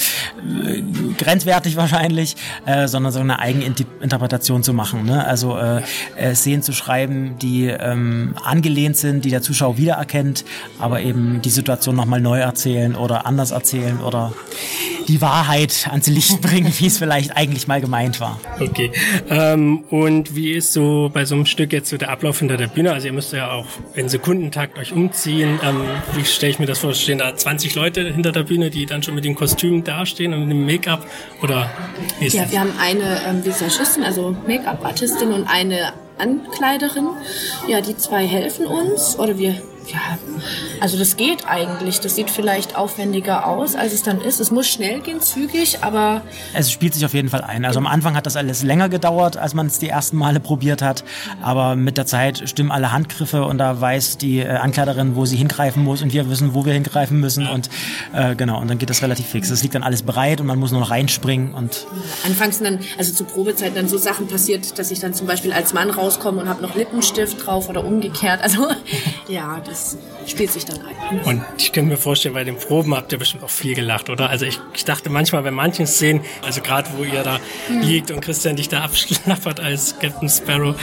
grenzwertig 1.18 1.76
wahrscheinlich, 1.76 2.36
äh, 2.66 2.88
sondern 2.88 3.12
so 3.12 3.20
eine 3.20 3.40
Eigeninterpretation 3.40 4.64
zu 4.64 4.74
machen. 4.74 5.06
Ne? 5.06 5.26
Also 5.26 5.58
äh, 5.58 5.82
äh, 6.16 6.36
Szenen 6.36 6.64
zu 6.64 6.74
schreiben, 6.74 7.38
die 7.40 7.68
ähm, 7.68 8.36
angelehnt 8.44 8.98
sind, 8.98 9.26
die 9.26 9.30
der 9.30 9.42
Zuschauer 9.42 9.78
wiedererkennt, 9.78 10.46
aber 10.80 11.03
eben 11.04 11.42
die 11.42 11.50
Situation 11.50 11.96
nochmal 11.96 12.22
neu 12.22 12.40
erzählen 12.40 12.96
oder 12.96 13.26
anders 13.26 13.52
erzählen 13.52 14.00
oder 14.02 14.34
die 15.08 15.22
Wahrheit 15.22 15.88
ans 15.92 16.08
Licht 16.08 16.42
bringen, 16.42 16.74
wie 16.78 16.88
es 16.88 16.98
vielleicht 16.98 17.36
eigentlich 17.36 17.68
mal 17.68 17.82
gemeint 17.82 18.20
war. 18.22 18.40
Okay. 18.60 18.92
Ähm, 19.30 19.84
und 19.90 20.36
wie 20.36 20.52
ist 20.52 20.74
so 20.74 21.12
bei 21.14 21.26
so 21.26 21.36
einem 21.36 21.46
Stück 21.46 21.74
jetzt 21.74 21.90
so 21.90 21.98
der 21.98 22.10
Ablauf 22.10 22.40
hinter 22.40 22.58
der 22.58 22.68
Bühne? 22.68 22.94
Also 22.94 23.08
ihr 23.08 23.14
müsst 23.14 23.34
ja 23.34 23.52
auch 23.52 23.66
in 23.96 24.08
Sekundentakt 24.10 24.78
euch 24.80 24.94
umziehen. 24.94 25.60
Ähm, 25.64 25.82
wie 26.16 26.24
stelle 26.26 26.52
ich 26.52 26.60
mir 26.60 26.66
das 26.66 26.80
vor? 26.80 26.94
Stehen 26.94 27.18
da 27.20 27.36
20 27.36 27.76
Leute 27.76 28.02
hinter 28.14 28.32
der 28.32 28.44
Bühne, 28.44 28.70
die 28.70 28.86
dann 28.86 29.04
schon 29.04 29.16
mit 29.16 29.26
den 29.26 29.36
Kostümen 29.36 29.84
dastehen 29.84 30.34
und 30.34 30.48
dem 30.48 30.66
Make-up? 30.66 31.06
Oder 31.42 31.70
wie 32.20 32.28
ist 32.28 32.34
Ja, 32.34 32.44
das? 32.44 32.52
wir 32.54 32.60
haben 32.62 32.74
eine 32.80 33.22
ähm, 33.28 33.44
Visagistin, 33.46 34.04
also 34.04 34.36
Make-up-Artistin 34.48 35.34
und 35.34 35.48
eine 35.48 35.92
Ankleiderin. 36.18 37.08
Ja, 37.68 37.82
die 37.82 37.98
zwei 37.98 38.26
helfen 38.26 38.66
uns 38.68 39.18
oder 39.20 39.38
wir 39.38 39.56
ja, 39.88 40.18
also 40.80 40.98
das 40.98 41.18
geht 41.18 41.48
eigentlich. 41.48 42.00
Das 42.00 42.16
sieht 42.16 42.30
vielleicht 42.30 42.76
aufwendiger 42.76 43.48
aus, 43.48 43.76
als 43.76 43.94
es 43.94 44.04
dann 44.04 44.22
ist. 44.22 44.40
Es 44.40 44.52
muss 44.52 44.68
schnell 44.68 45.02
gehen, 45.02 45.22
zügig, 45.22 45.80
aber. 45.82 46.22
Es 46.54 46.72
spielt 46.72 46.94
sich 46.94 47.06
auf 47.06 47.14
jeden 47.14 47.30
Fall 47.30 47.42
ein. 47.42 47.66
Also 47.66 47.80
am 47.80 47.88
Anfang 47.88 48.16
hat 48.16 48.26
das 48.26 48.36
alles 48.36 48.64
länger 48.64 48.90
gedauert, 48.90 49.38
als 49.38 49.54
man 49.54 49.68
es 49.68 49.80
die 49.80 49.90
ersten 49.90 50.18
Male 50.18 50.40
probiert 50.40 50.82
hat. 50.82 51.04
Aber 51.42 51.76
mit 51.76 51.98
der 51.98 52.06
Zeit 52.06 52.48
stimmen 52.50 52.72
alle 52.72 52.92
Handgriffe 52.92 53.46
und 53.46 53.58
da 53.58 53.80
weiß 53.80 54.18
die 54.18 54.40
äh, 54.40 54.50
Ankleiderin, 54.50 55.16
wo 55.16 55.26
sie 55.26 55.36
hingreifen 55.36 55.84
muss 55.84 56.02
und 56.02 56.14
wir 56.14 56.30
wissen, 56.30 56.54
wo 56.54 56.66
wir 56.66 56.74
hingreifen 56.74 57.20
müssen. 57.20 57.48
Und 57.48 57.70
äh, 58.14 58.36
genau, 58.36 58.62
und 58.62 58.70
dann 58.70 58.78
geht 58.78 58.90
das 58.90 59.02
relativ 59.02 59.28
fix. 59.28 59.50
Es 59.50 59.64
liegt 59.64 59.76
dann 59.76 59.84
alles 59.84 60.04
bereit 60.04 60.40
und 60.40 60.48
man 60.48 60.60
muss 60.60 60.72
nur 60.72 60.82
noch 60.82 60.92
reinspringen 60.92 61.54
und. 61.54 61.86
Anfangs 62.26 62.60
dann, 62.60 62.80
also 62.98 63.14
zu 63.14 63.26
Probezeiten 63.26 63.76
dann 63.76 63.88
so 63.88 63.98
Sachen 63.98 64.28
passiert, 64.28 64.80
dass 64.80 64.92
ich 64.92 65.00
dann 65.00 65.14
zum 65.14 65.28
Beispiel 65.28 65.52
als 65.52 65.74
Mann 65.74 65.90
rauskomme 65.90 66.42
und 66.42 66.50
habe 66.50 66.62
noch 66.62 66.76
Lippenstift 66.76 67.46
drauf 67.46 67.70
oder 67.70 67.84
umgekehrt. 67.84 68.42
Also 68.42 68.68
ja, 69.28 69.62
das 69.66 69.73
spielt 70.28 70.52
sich 70.52 70.66
dann 70.66 70.80
ein. 70.82 71.20
Und 71.22 71.44
ich 71.58 71.72
könnte 71.72 71.92
mir 71.92 71.98
vorstellen, 71.98 72.34
bei 72.34 72.44
den 72.44 72.58
Proben 72.58 72.96
habt 72.96 73.12
ihr 73.12 73.20
bestimmt 73.20 73.44
auch 73.44 73.50
viel 73.50 73.76
gelacht, 73.76 74.10
oder? 74.10 74.30
Also 74.30 74.46
ich, 74.46 74.60
ich 74.74 74.86
dachte 74.86 75.10
manchmal 75.10 75.44
bei 75.44 75.52
manchen 75.52 75.88
Szenen, 75.88 76.22
also 76.42 76.62
gerade 76.62 76.90
wo 76.98 77.04
ihr 77.04 77.24
da 77.24 77.40
hm. 77.68 77.82
liegt 77.82 78.12
und 78.12 78.22
Christian 78.22 78.56
dich 78.56 78.70
da 78.70 78.82
abschlappert 78.84 79.60
als 79.60 80.00
Captain 80.00 80.30
Sparrow. 80.30 80.76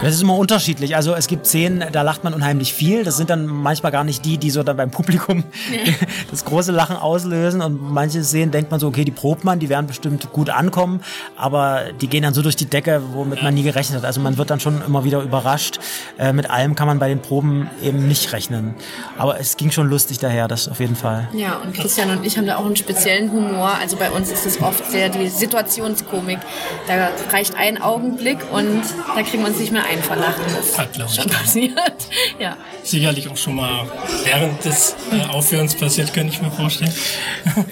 Das 0.00 0.14
ist 0.14 0.22
immer 0.22 0.36
unterschiedlich. 0.36 0.96
Also 0.96 1.14
es 1.14 1.28
gibt 1.28 1.46
Szenen, 1.46 1.84
da 1.92 2.02
lacht 2.02 2.24
man 2.24 2.34
unheimlich 2.34 2.72
viel. 2.72 3.04
Das 3.04 3.16
sind 3.16 3.30
dann 3.30 3.46
manchmal 3.46 3.92
gar 3.92 4.04
nicht 4.04 4.24
die, 4.24 4.36
die 4.36 4.50
so 4.50 4.62
dann 4.62 4.76
beim 4.76 4.90
Publikum 4.90 5.44
nee. 5.70 5.94
das 6.30 6.44
große 6.44 6.72
Lachen 6.72 6.96
auslösen. 6.96 7.62
Und 7.62 7.80
manche 7.80 8.24
Szenen 8.24 8.50
denkt 8.50 8.70
man 8.70 8.80
so, 8.80 8.88
okay, 8.88 9.04
die 9.04 9.12
probt 9.12 9.44
man, 9.44 9.60
die 9.60 9.68
werden 9.68 9.86
bestimmt 9.86 10.32
gut 10.32 10.50
ankommen, 10.50 11.00
aber 11.36 11.92
die 12.00 12.08
gehen 12.08 12.22
dann 12.22 12.34
so 12.34 12.42
durch 12.42 12.56
die 12.56 12.66
Decke, 12.66 13.00
womit 13.12 13.42
man 13.42 13.54
nie 13.54 13.62
gerechnet 13.62 13.98
hat. 13.98 14.04
Also 14.04 14.20
man 14.20 14.38
wird 14.38 14.50
dann 14.50 14.60
schon 14.60 14.82
immer 14.84 15.04
wieder 15.04 15.22
überrascht. 15.22 15.78
Äh, 16.18 16.32
mit 16.32 16.50
allem 16.50 16.74
kann 16.74 16.88
man 16.88 16.98
bei 16.98 17.08
den 17.08 17.20
Proben 17.20 17.70
eben 17.82 17.91
nicht 17.92 18.32
rechnen. 18.32 18.74
Aber 19.16 19.38
es 19.40 19.56
ging 19.56 19.70
schon 19.70 19.88
lustig 19.88 20.18
daher, 20.18 20.48
das 20.48 20.68
auf 20.68 20.80
jeden 20.80 20.96
Fall. 20.96 21.28
Ja, 21.34 21.56
und 21.56 21.74
Christian 21.74 22.10
und 22.10 22.24
ich 22.24 22.36
haben 22.36 22.46
da 22.46 22.56
auch 22.56 22.66
einen 22.66 22.76
speziellen 22.76 23.30
Humor. 23.32 23.72
Also 23.80 23.96
bei 23.96 24.10
uns 24.10 24.30
ist 24.30 24.46
es 24.46 24.60
oft 24.60 24.90
sehr 24.90 25.08
die 25.08 25.28
Situationskomik. 25.28 26.38
Da 26.86 27.10
reicht 27.30 27.54
ein 27.56 27.80
Augenblick 27.80 28.38
und 28.52 28.82
da 29.14 29.22
kriegen 29.22 29.42
wir 29.42 29.48
uns 29.50 29.58
nicht 29.58 29.72
mehr 29.72 29.84
ein 29.84 30.02
vor 30.02 30.16
Lachen. 30.16 30.42
Das 30.56 30.78
Hat, 30.78 30.96
ist 30.96 31.16
schon 31.16 31.30
passiert. 31.30 32.08
ja. 32.38 32.56
Sicherlich 32.82 33.28
auch 33.28 33.36
schon 33.36 33.56
mal 33.56 33.86
während 34.24 34.64
des 34.64 34.96
äh, 35.12 35.24
Aufhörens 35.30 35.74
passiert, 35.74 36.12
könnte 36.12 36.32
ich 36.32 36.42
mir 36.42 36.50
vorstellen. 36.50 36.92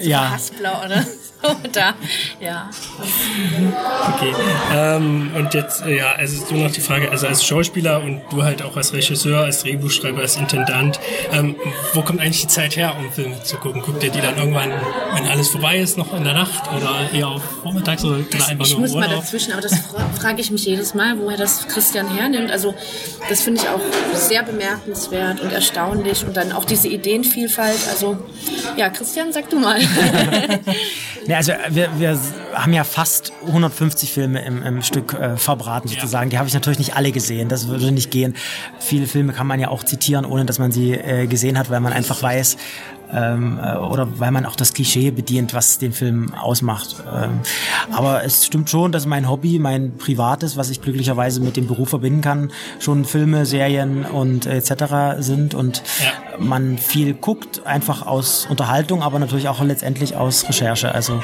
ja. 0.01 0.31
Hassblau, 0.31 0.85
oder? 0.85 1.05
da, 1.73 1.95
ja. 2.39 2.71
Okay. 4.15 4.35
Ähm, 4.75 5.31
und 5.35 5.55
jetzt, 5.55 5.83
äh, 5.83 5.97
ja, 5.97 6.13
also 6.13 6.45
du 6.47 6.57
noch 6.57 6.71
die 6.71 6.81
Frage, 6.81 7.11
also 7.11 7.27
als 7.27 7.45
Schauspieler 7.45 8.03
und 8.03 8.23
du 8.31 8.43
halt 8.43 8.63
auch 8.63 8.77
als 8.77 8.93
Regisseur, 8.93 9.45
als 9.45 9.63
Drehbuchschreiber, 9.63 10.21
als 10.21 10.37
Intendant, 10.37 11.01
ähm, 11.33 11.57
wo 11.95 12.03
kommt 12.03 12.21
eigentlich 12.21 12.43
die 12.43 12.49
Zeit 12.49 12.77
her, 12.77 12.95
um 12.99 13.11
Filme 13.11 13.43
zu 13.43 13.57
gucken? 13.57 13.81
Guckt 13.83 14.03
ihr 14.03 14.11
die 14.11 14.21
dann 14.21 14.37
irgendwann, 14.37 14.71
wenn 15.15 15.27
alles 15.27 15.49
vorbei 15.49 15.79
ist, 15.79 15.97
noch 15.97 16.13
in 16.15 16.25
der 16.25 16.35
Nacht 16.35 16.71
oder 16.73 17.11
eher 17.13 17.29
auch 17.29 17.43
vormittags 17.63 18.05
oder, 18.05 18.19
oder 18.19 18.49
einfach 18.49 18.67
ich 18.67 18.73
nur 18.73 18.81
muss 18.81 18.95
mal 18.95 19.09
dazwischen, 19.09 19.53
aber 19.53 19.63
das 19.63 19.75
frage 20.19 20.41
ich 20.41 20.51
mich 20.51 20.65
jedes 20.65 20.95
Mal, 20.95 21.19
woher 21.19 21.39
das 21.39 21.67
Christian 21.69 22.09
hernimmt. 22.15 22.51
Also 22.51 22.75
das 23.29 23.43
finde 23.43 23.63
ich 23.63 23.69
auch 23.69 23.81
sehr 24.15 24.43
bemerkenswert 24.43 25.41
und 25.41 25.53
erstaunlich 25.53 26.25
und 26.25 26.37
dann 26.37 26.53
auch 26.53 26.65
diese 26.65 26.89
Ideenvielfalt. 26.89 27.81
Also 27.91 28.19
ja, 28.77 28.91
Christian, 28.91 29.33
sag 29.33 29.49
du 29.49 29.59
mal. 29.59 29.81
Ja, 31.31 31.37
also 31.37 31.53
wir, 31.69 31.89
wir 32.01 32.19
haben 32.55 32.73
ja 32.73 32.83
fast 32.83 33.33
150 33.47 34.13
Filme 34.13 34.45
im, 34.45 34.65
im 34.65 34.83
Stück 34.83 35.15
äh, 35.15 35.37
verbraten 35.37 35.87
sozusagen. 35.87 36.27
Ja. 36.27 36.31
Die 36.31 36.39
habe 36.39 36.49
ich 36.49 36.55
natürlich 36.55 36.81
nicht 36.81 36.97
alle 36.97 37.13
gesehen. 37.13 37.49
Das 37.49 37.69
würde 37.69 37.93
nicht 37.93 38.11
gehen. 38.11 38.35
Viele 38.81 39.07
Filme 39.07 39.33
kann 39.33 39.47
man 39.47 39.61
ja 39.61 39.69
auch 39.69 39.85
zitieren, 39.85 40.25
ohne 40.25 40.45
dass 40.45 40.59
man 40.59 40.73
sie 40.73 40.91
äh, 40.91 41.29
gesehen 41.29 41.57
hat, 41.57 41.71
weil 41.71 41.79
man 41.79 41.93
einfach 41.93 42.21
weiß, 42.21 42.57
ähm, 43.13 43.59
äh, 43.63 43.77
oder 43.77 44.19
weil 44.19 44.31
man 44.31 44.47
auch 44.47 44.57
das 44.57 44.73
Klischee 44.73 45.11
bedient, 45.11 45.55
was 45.55 45.79
den 45.79 45.93
Film 45.93 46.35
ausmacht. 46.35 46.97
Ähm, 47.13 47.41
aber 47.93 48.25
es 48.25 48.47
stimmt 48.47 48.71
schon, 48.71 48.93
dass 48.93 49.07
mein 49.07 49.29
Hobby, 49.29 49.59
mein 49.59 49.97
privates, 49.97 50.57
was 50.57 50.71
ich 50.71 50.81
glücklicherweise 50.81 51.41
mit 51.41 51.57
dem 51.57 51.67
Beruf 51.67 51.91
verbinden 51.91 52.21
kann, 52.21 52.53
schon 52.79 53.05
Filme, 53.05 53.47
Serien 53.47 54.05
und 54.05 54.47
etc. 54.47 55.19
sind 55.19 55.55
und 55.55 55.83
ja. 56.01 56.39
man 56.39 56.79
viel 56.79 57.15
guckt, 57.15 57.67
einfach 57.67 58.07
aus 58.07 58.47
Unterhaltung, 58.49 59.03
aber 59.03 59.19
natürlich 59.19 59.49
auch 59.49 59.63
letztendlich 59.63 60.17
aus 60.17 60.49
Recherche. 60.49 60.95
Also 60.95 61.23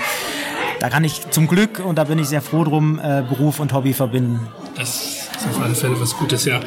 da 0.80 0.90
kann 0.90 1.04
ich 1.04 1.30
zum 1.30 1.48
Glück, 1.48 1.80
und 1.84 1.96
da 1.96 2.04
bin 2.04 2.18
ich 2.18 2.28
sehr 2.28 2.42
froh 2.42 2.64
drum, 2.64 2.98
äh, 2.98 3.22
Beruf 3.22 3.60
und 3.60 3.72
Hobby 3.72 3.92
verbinden. 3.92 4.46
Das 4.76 5.25
auf 5.48 5.60
alle 5.60 5.74
Fälle 5.74 6.00
was 6.00 6.16
Gutes, 6.16 6.44
ja. 6.44 6.60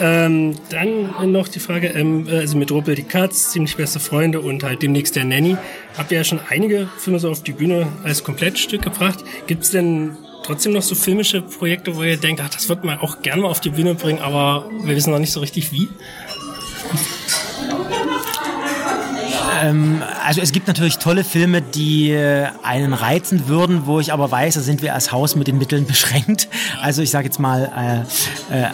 Ähm, 0.00 0.54
dann 0.70 1.32
noch 1.32 1.48
die 1.48 1.60
Frage, 1.60 1.88
ähm, 1.88 2.26
also 2.30 2.56
mit 2.56 2.70
Ruppel 2.70 2.94
die 2.94 3.02
Katz, 3.02 3.50
ziemlich 3.50 3.76
beste 3.76 4.00
Freunde 4.00 4.40
und 4.40 4.62
halt 4.62 4.82
demnächst 4.82 5.16
der 5.16 5.24
Nanny. 5.24 5.56
Habt 5.96 6.10
ihr 6.12 6.18
ja 6.18 6.24
schon 6.24 6.40
einige 6.48 6.88
Filme 6.98 7.18
so 7.18 7.30
auf 7.30 7.42
die 7.42 7.52
Bühne 7.52 7.88
als 8.04 8.24
Komplettstück 8.24 8.82
gebracht. 8.82 9.20
Gibt 9.46 9.64
es 9.64 9.70
denn 9.70 10.16
trotzdem 10.44 10.72
noch 10.72 10.82
so 10.82 10.94
filmische 10.94 11.42
Projekte, 11.42 11.96
wo 11.96 12.02
ihr 12.02 12.16
denkt, 12.16 12.42
ach, 12.44 12.50
das 12.50 12.68
wird 12.68 12.84
man 12.84 12.98
auch 12.98 13.22
gerne 13.22 13.42
mal 13.42 13.48
auf 13.48 13.60
die 13.60 13.70
Bühne 13.70 13.94
bringen, 13.94 14.20
aber 14.20 14.68
wir 14.84 14.96
wissen 14.96 15.10
noch 15.10 15.18
nicht 15.18 15.32
so 15.32 15.40
richtig 15.40 15.72
wie? 15.72 15.88
Ähm, 19.62 20.02
also 20.24 20.40
es 20.40 20.52
gibt 20.52 20.66
natürlich 20.66 20.98
tolle 20.98 21.24
Filme, 21.24 21.62
die 21.62 22.10
äh, 22.10 22.48
einen 22.62 22.92
reizen 22.92 23.48
würden, 23.48 23.86
wo 23.86 24.00
ich 24.00 24.12
aber 24.12 24.30
weiß, 24.30 24.54
da 24.54 24.60
sind 24.60 24.82
wir 24.82 24.94
als 24.94 25.12
Haus 25.12 25.36
mit 25.36 25.46
den 25.46 25.58
Mitteln 25.58 25.86
beschränkt. 25.92 26.48
Also 26.80 27.02
ich 27.02 27.10
sage 27.10 27.26
jetzt 27.26 27.38
mal, 27.38 28.04
äh, 28.50 28.62
äh, 28.62 28.70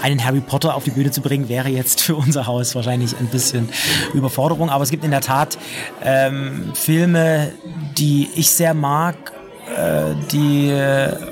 einen 0.00 0.24
Harry 0.24 0.40
Potter 0.40 0.74
auf 0.74 0.84
die 0.84 0.90
Bühne 0.90 1.10
zu 1.10 1.20
bringen, 1.20 1.48
wäre 1.48 1.68
jetzt 1.68 2.00
für 2.00 2.14
unser 2.14 2.46
Haus 2.46 2.74
wahrscheinlich 2.74 3.16
ein 3.18 3.26
bisschen 3.26 3.68
Überforderung. 4.14 4.70
Aber 4.70 4.84
es 4.84 4.90
gibt 4.90 5.04
in 5.04 5.10
der 5.10 5.20
Tat 5.20 5.58
ähm, 6.02 6.72
Filme, 6.74 7.52
die 7.98 8.28
ich 8.36 8.50
sehr 8.50 8.74
mag, 8.74 9.16
äh, 9.76 10.14
die, 10.30 10.72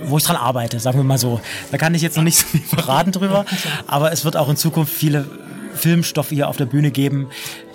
wo 0.04 0.18
ich 0.18 0.24
dran 0.24 0.36
arbeite, 0.36 0.80
sagen 0.80 0.98
wir 0.98 1.04
mal 1.04 1.18
so. 1.18 1.40
Da 1.70 1.78
kann 1.78 1.94
ich 1.94 2.02
jetzt 2.02 2.16
noch 2.16 2.24
nicht 2.24 2.38
so 2.38 2.46
viel 2.46 2.60
verraten 2.60 3.12
drüber, 3.12 3.44
aber 3.86 4.12
es 4.12 4.24
wird 4.24 4.36
auch 4.36 4.48
in 4.48 4.56
Zukunft 4.56 4.92
viele 4.92 5.26
Filmstoffe 5.74 6.30
hier 6.30 6.48
auf 6.48 6.56
der 6.56 6.66
Bühne 6.66 6.90
geben, 6.90 7.28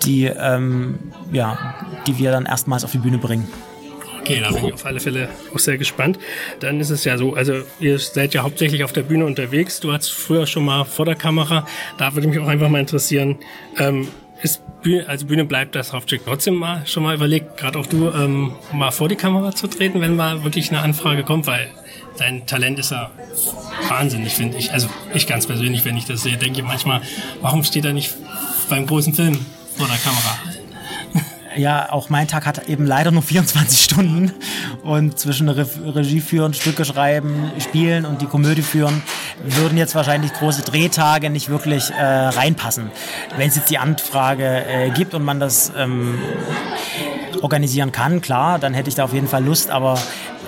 die, 0.03 0.25
ähm, 0.25 0.99
ja, 1.31 1.75
die 2.07 2.17
wir 2.17 2.31
dann 2.31 2.45
erstmals 2.45 2.83
auf 2.83 2.91
die 2.91 2.97
Bühne 2.99 3.17
bringen. 3.17 3.47
Okay, 4.21 4.41
da 4.41 4.49
bin 4.49 4.65
ich 4.65 4.73
auf 4.73 4.85
alle 4.87 4.99
Fälle 4.99 5.29
auch 5.53 5.59
sehr 5.59 5.77
gespannt. 5.77 6.17
Dann 6.59 6.79
ist 6.79 6.89
es 6.89 7.03
ja 7.03 7.15
so, 7.15 7.35
also 7.35 7.61
ihr 7.79 7.99
seid 7.99 8.33
ja 8.33 8.41
hauptsächlich 8.41 8.83
auf 8.83 8.91
der 8.91 9.03
Bühne 9.03 9.23
unterwegs. 9.23 9.79
Du 9.79 9.93
hattest 9.93 10.13
früher 10.13 10.47
schon 10.47 10.65
mal 10.65 10.83
vor 10.83 11.05
der 11.05 11.13
Kamera. 11.13 11.67
Da 11.99 12.15
würde 12.15 12.27
mich 12.27 12.39
auch 12.39 12.47
einfach 12.47 12.69
mal 12.69 12.79
interessieren, 12.79 13.37
ähm, 13.77 14.07
ist 14.45 14.61
Bühne, 14.83 15.09
also 15.09 15.25
Bühne 15.25 15.43
bleibt 15.43 15.73
das 15.73 15.91
Hauptstück 15.91 16.21
trotzdem 16.23 16.53
mal 16.53 16.85
schon 16.85 17.01
mal 17.01 17.15
überlegt, 17.15 17.57
gerade 17.57 17.79
auch 17.79 17.87
du, 17.87 18.11
ähm, 18.11 18.53
mal 18.71 18.91
vor 18.91 19.09
die 19.09 19.15
Kamera 19.15 19.53
zu 19.53 19.65
treten, 19.67 19.99
wenn 20.01 20.15
mal 20.15 20.43
wirklich 20.43 20.69
eine 20.69 20.81
Anfrage 20.81 21.23
kommt, 21.23 21.47
weil 21.47 21.67
dein 22.19 22.45
Talent 22.45 22.77
ist 22.77 22.91
ja 22.91 23.09
wahnsinnig, 23.89 24.33
finde 24.33 24.57
ich. 24.57 24.71
Also 24.71 24.87
ich 25.15 25.25
ganz 25.25 25.47
persönlich, 25.47 25.83
wenn 25.83 25.97
ich 25.97 26.05
das 26.05 26.21
sehe, 26.21 26.37
denke 26.37 26.59
ich 26.59 26.65
manchmal, 26.65 27.01
warum 27.41 27.63
steht 27.63 27.85
er 27.85 27.93
nicht 27.93 28.13
beim 28.69 28.85
großen 28.85 29.13
Film 29.15 29.43
vor 29.75 29.87
der 29.87 29.97
Kamera? 29.97 30.37
ja, 31.57 31.91
auch 31.91 32.09
mein 32.09 32.27
Tag 32.27 32.45
hat 32.45 32.69
eben 32.69 32.85
leider 32.85 33.11
nur 33.11 33.23
24 33.23 33.81
Stunden 33.83 34.31
und 34.83 35.17
zwischen 35.17 35.49
Re 35.49 35.67
Regie 35.95 36.21
führen, 36.21 36.53
Stücke 36.53 36.85
schreiben, 36.85 37.51
spielen 37.59 38.05
und 38.05 38.21
die 38.21 38.27
Komödie 38.27 38.61
führen 38.61 39.01
würden 39.43 39.77
jetzt 39.77 39.95
wahrscheinlich 39.95 40.33
große 40.33 40.61
Drehtage 40.63 41.29
nicht 41.29 41.49
wirklich 41.49 41.91
äh, 41.91 42.03
reinpassen. 42.03 42.91
Wenn 43.37 43.49
es 43.49 43.55
jetzt 43.55 43.69
die 43.69 43.77
Anfrage 43.77 44.65
äh, 44.65 44.89
gibt 44.91 45.13
und 45.13 45.23
man 45.23 45.39
das 45.39 45.71
ähm, 45.77 46.19
organisieren 47.41 47.91
kann, 47.91 48.21
klar, 48.21 48.59
dann 48.59 48.73
hätte 48.73 48.89
ich 48.89 48.95
da 48.95 49.03
auf 49.03 49.13
jeden 49.13 49.27
Fall 49.27 49.43
Lust, 49.43 49.69
aber 49.69 49.99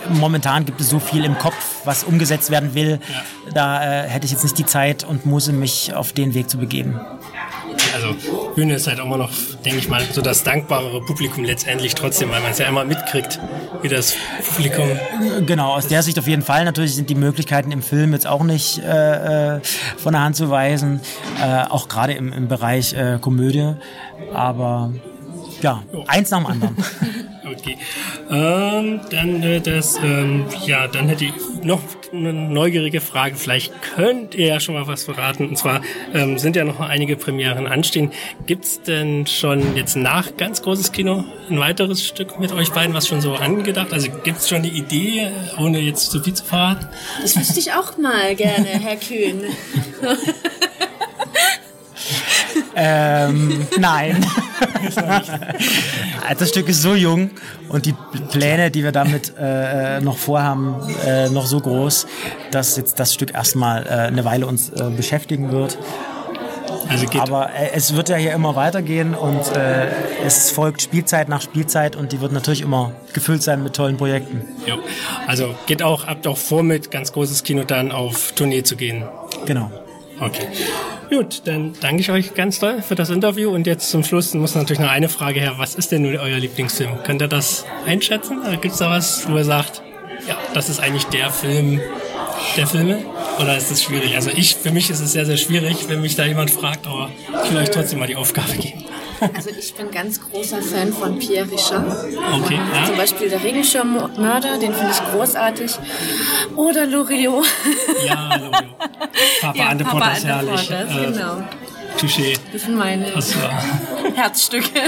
momentan 0.09 0.65
gibt 0.65 0.81
es 0.81 0.89
so 0.89 0.99
viel 0.99 1.25
im 1.25 1.37
Kopf, 1.37 1.81
was 1.85 2.03
umgesetzt 2.03 2.49
werden 2.49 2.73
will. 2.73 2.99
Ja. 3.01 3.51
Da 3.53 3.83
äh, 3.83 4.07
hätte 4.07 4.25
ich 4.25 4.31
jetzt 4.31 4.43
nicht 4.43 4.57
die 4.57 4.65
Zeit 4.65 5.03
und 5.03 5.25
muss 5.25 5.51
mich 5.51 5.93
auf 5.93 6.13
den 6.13 6.33
Weg 6.33 6.49
zu 6.49 6.57
begeben. 6.57 6.99
Also 7.97 8.15
Bühne 8.53 8.75
ist 8.75 8.85
halt 8.85 8.99
immer 8.99 9.17
noch, 9.17 9.31
denke 9.65 9.79
ich 9.79 9.89
mal, 9.89 10.03
so 10.11 10.21
das 10.21 10.43
dankbarere 10.43 11.01
Publikum 11.01 11.43
letztendlich 11.43 11.95
trotzdem, 11.95 12.29
weil 12.29 12.41
man 12.41 12.51
es 12.51 12.59
ja 12.59 12.67
immer 12.67 12.85
mitkriegt, 12.85 13.39
wie 13.81 13.87
das 13.87 14.13
Publikum. 14.55 14.87
Genau, 15.47 15.73
aus 15.73 15.87
der 15.87 16.03
Sicht 16.03 16.19
auf 16.19 16.27
jeden 16.27 16.43
Fall. 16.43 16.65
Natürlich 16.65 16.95
sind 16.95 17.09
die 17.09 17.15
Möglichkeiten 17.15 17.71
im 17.71 17.81
Film 17.81 18.13
jetzt 18.13 18.27
auch 18.27 18.43
nicht 18.43 18.79
äh, 18.83 19.55
äh 19.55 19.61
von 19.97 20.13
der 20.13 20.21
Hand 20.21 20.35
zu 20.35 20.51
weisen, 20.51 21.01
äh, 21.41 21.63
auch 21.63 21.87
gerade 21.87 22.13
im, 22.13 22.31
im 22.31 22.47
Bereich 22.47 22.93
äh, 22.93 23.17
Komödie. 23.19 23.73
Aber 24.31 24.93
ja, 25.61 25.81
oh. 25.91 26.03
eins 26.07 26.29
nach 26.29 26.39
dem 26.39 26.45
anderen. 26.45 26.77
Okay. 27.49 27.77
Ähm, 28.29 28.99
dann 29.09 29.41
äh, 29.41 29.61
das, 29.61 29.97
ähm, 30.03 30.45
ja, 30.65 30.87
dann 30.87 31.07
hätte 31.07 31.25
ich 31.25 31.63
noch 31.63 31.79
eine 32.13 32.33
neugierige 32.33 33.01
Frage. 33.01 33.35
Vielleicht 33.35 33.73
könnt 33.81 34.35
ihr 34.35 34.47
ja 34.47 34.59
schon 34.59 34.75
mal 34.75 34.87
was 34.87 35.03
verraten. 35.03 35.47
Und 35.49 35.57
zwar 35.57 35.81
ähm, 36.13 36.37
sind 36.37 36.55
ja 36.55 36.63
noch 36.63 36.79
einige 36.79 37.15
Premieren 37.15 37.67
anstehen. 37.67 38.11
Gibt's 38.45 38.81
denn 38.81 39.27
schon 39.27 39.75
jetzt 39.75 39.95
nach 39.95 40.35
ganz 40.37 40.61
großes 40.61 40.91
Kino 40.91 41.23
ein 41.49 41.59
weiteres 41.59 42.05
Stück 42.05 42.39
mit 42.39 42.51
euch 42.51 42.71
beiden, 42.71 42.93
was 42.93 43.07
schon 43.07 43.21
so 43.21 43.35
angedacht? 43.35 43.93
Also 43.93 44.09
gibt's 44.23 44.49
schon 44.49 44.63
die 44.63 44.69
Idee, 44.77 45.31
ohne 45.57 45.79
jetzt 45.79 46.11
zu 46.11 46.21
viel 46.21 46.33
zu 46.33 46.43
verraten? 46.43 46.87
Das 47.21 47.37
wüsste 47.37 47.59
ich 47.59 47.73
auch 47.73 47.97
mal 47.97 48.35
gerne, 48.35 48.67
Herr 48.67 48.97
Kühn. 48.97 49.43
Ähm, 52.79 53.67
nein. 53.79 54.23
das 56.37 56.49
Stück 56.49 56.69
ist 56.69 56.83
so 56.83 56.93
jung 56.93 57.31
und 57.69 57.87
die 57.87 57.95
Pläne, 58.31 58.69
die 58.69 58.83
wir 58.83 58.91
damit 58.91 59.33
äh, 59.39 59.99
noch 59.99 60.17
vorhaben, 60.17 60.75
äh, 61.03 61.27
noch 61.29 61.47
so 61.47 61.59
groß, 61.59 62.05
dass 62.51 62.77
jetzt 62.77 62.99
das 62.99 63.15
Stück 63.15 63.33
erstmal 63.33 63.87
äh, 63.87 63.89
eine 63.89 64.23
Weile 64.25 64.45
uns 64.45 64.69
äh, 64.69 64.91
beschäftigen 64.95 65.51
wird. 65.51 65.75
Also 66.87 67.07
Aber 67.19 67.49
äh, 67.49 67.71
es 67.73 67.95
wird 67.95 68.09
ja 68.09 68.15
hier 68.15 68.33
immer 68.33 68.55
weitergehen 68.55 69.15
und 69.15 69.55
äh, 69.55 69.87
es 70.23 70.51
folgt 70.51 70.83
Spielzeit 70.83 71.29
nach 71.29 71.41
Spielzeit 71.41 71.95
und 71.95 72.11
die 72.11 72.21
wird 72.21 72.31
natürlich 72.31 72.61
immer 72.61 72.91
gefüllt 73.13 73.41
sein 73.41 73.63
mit 73.63 73.75
tollen 73.75 73.97
Projekten. 73.97 74.43
Ja, 74.67 74.77
also 75.25 75.55
geht 75.65 75.81
auch, 75.81 76.05
habt 76.05 76.27
auch 76.27 76.37
vor 76.37 76.61
mit 76.61 76.91
ganz 76.91 77.11
großes 77.11 77.43
Kino 77.43 77.63
dann 77.63 77.91
auf 77.91 78.33
Tournee 78.33 78.61
zu 78.61 78.75
gehen. 78.75 79.03
Genau. 79.47 79.71
Okay. 80.19 80.47
Gut, 81.09 81.43
dann 81.45 81.73
danke 81.79 82.01
ich 82.01 82.11
euch 82.11 82.33
ganz 82.33 82.59
toll 82.59 82.81
für 82.81 82.95
das 82.95 83.09
Interview 83.09 83.51
und 83.51 83.65
jetzt 83.67 83.89
zum 83.89 84.03
Schluss 84.03 84.33
muss 84.33 84.55
natürlich 84.55 84.79
noch 84.79 84.89
eine 84.89 85.09
Frage 85.09 85.39
her. 85.39 85.53
Was 85.57 85.75
ist 85.75 85.91
denn 85.91 86.01
nun 86.01 86.17
euer 86.17 86.37
Lieblingsfilm? 86.37 87.03
Könnt 87.03 87.21
ihr 87.21 87.27
das 87.27 87.65
einschätzen? 87.85 88.41
Gibt 88.61 88.73
es 88.73 88.79
da 88.79 88.89
was, 88.89 89.29
wo 89.29 89.37
ihr 89.37 89.45
sagt, 89.45 89.83
ja, 90.27 90.37
das 90.53 90.69
ist 90.69 90.79
eigentlich 90.79 91.05
der 91.05 91.29
Film 91.29 91.79
der 92.57 92.67
Filme? 92.67 93.05
Oder 93.39 93.55
ist 93.55 93.71
es 93.71 93.83
schwierig? 93.83 94.15
Also 94.15 94.31
ich, 94.31 94.55
für 94.55 94.71
mich 94.71 94.89
ist 94.89 94.99
es 94.99 95.11
sehr, 95.11 95.25
sehr 95.25 95.37
schwierig, 95.37 95.87
wenn 95.87 96.01
mich 96.01 96.15
da 96.15 96.25
jemand 96.25 96.51
fragt, 96.51 96.87
aber 96.87 97.09
ich 97.45 97.51
will 97.51 97.57
euch 97.59 97.69
trotzdem 97.69 97.99
mal 97.99 98.07
die 98.07 98.15
Aufgabe 98.15 98.53
geben. 98.53 98.83
Also 99.33 99.49
ich 99.49 99.73
bin 99.73 99.89
ganz 99.91 100.19
großer 100.21 100.61
Fan 100.61 100.93
von 100.93 101.17
Pierre 101.17 101.49
Richard. 101.49 101.85
Okay, 102.41 102.59
ja. 102.73 102.85
Zum 102.85 102.97
Beispiel 102.97 103.29
der 103.29 103.43
Regenschirmmörder, 103.43 104.57
den 104.59 104.73
finde 104.73 104.91
ich 104.91 105.11
großartig. 105.11 105.71
Oder 106.55 106.85
Loriot. 106.85 107.45
Ja, 108.05 108.35
Loriot. 108.35 108.65
Papa 109.41 109.57
ja, 109.57 109.67
Anteport 109.69 110.17
ist 110.17 110.25
herrlich. 110.25 110.71
Äh, 110.71 111.11
genau. 111.11 111.43
Touché. 111.99 112.37
Das 112.53 112.61
sind 112.61 112.75
meine 112.75 113.09
das 113.11 113.35
Herzstücke. 114.15 114.79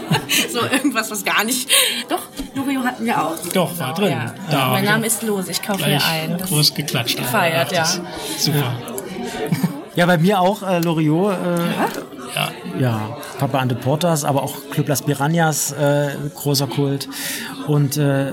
so 0.52 0.62
irgendwas, 0.62 1.10
was 1.10 1.24
gar 1.24 1.44
nicht. 1.44 1.70
Doch, 2.08 2.22
Loriot 2.54 2.84
hatten 2.84 3.04
wir 3.04 3.22
auch. 3.22 3.36
Doch, 3.52 3.78
war 3.78 3.94
drin. 3.94 4.10
Ja. 4.10 4.34
Da 4.50 4.68
mein 4.70 4.84
Name 4.84 5.06
ist 5.06 5.22
los, 5.22 5.48
ich 5.48 5.62
kaufe 5.62 5.86
mir 5.86 6.04
ein. 6.04 6.38
Das 6.38 6.48
groß 6.48 6.74
geklatscht. 6.74 7.18
Gefeiert, 7.18 7.70
ja. 7.72 7.86
Super. 8.36 8.74
Ja, 9.94 10.06
bei 10.06 10.18
mir 10.18 10.40
auch 10.40 10.62
äh, 10.62 10.78
Loriot. 10.80 11.32
Äh, 11.32 11.36
ja. 11.36 11.88
ja, 12.34 12.50
Papa 13.38 13.58
Ante 13.58 13.74
Portas, 13.74 14.24
aber 14.24 14.42
auch 14.42 14.54
Club 14.70 14.88
Las 14.88 15.02
Piranhas, 15.02 15.72
äh, 15.72 16.10
großer 16.34 16.66
Kult. 16.66 17.08
Und 17.66 17.96
äh, 17.96 18.32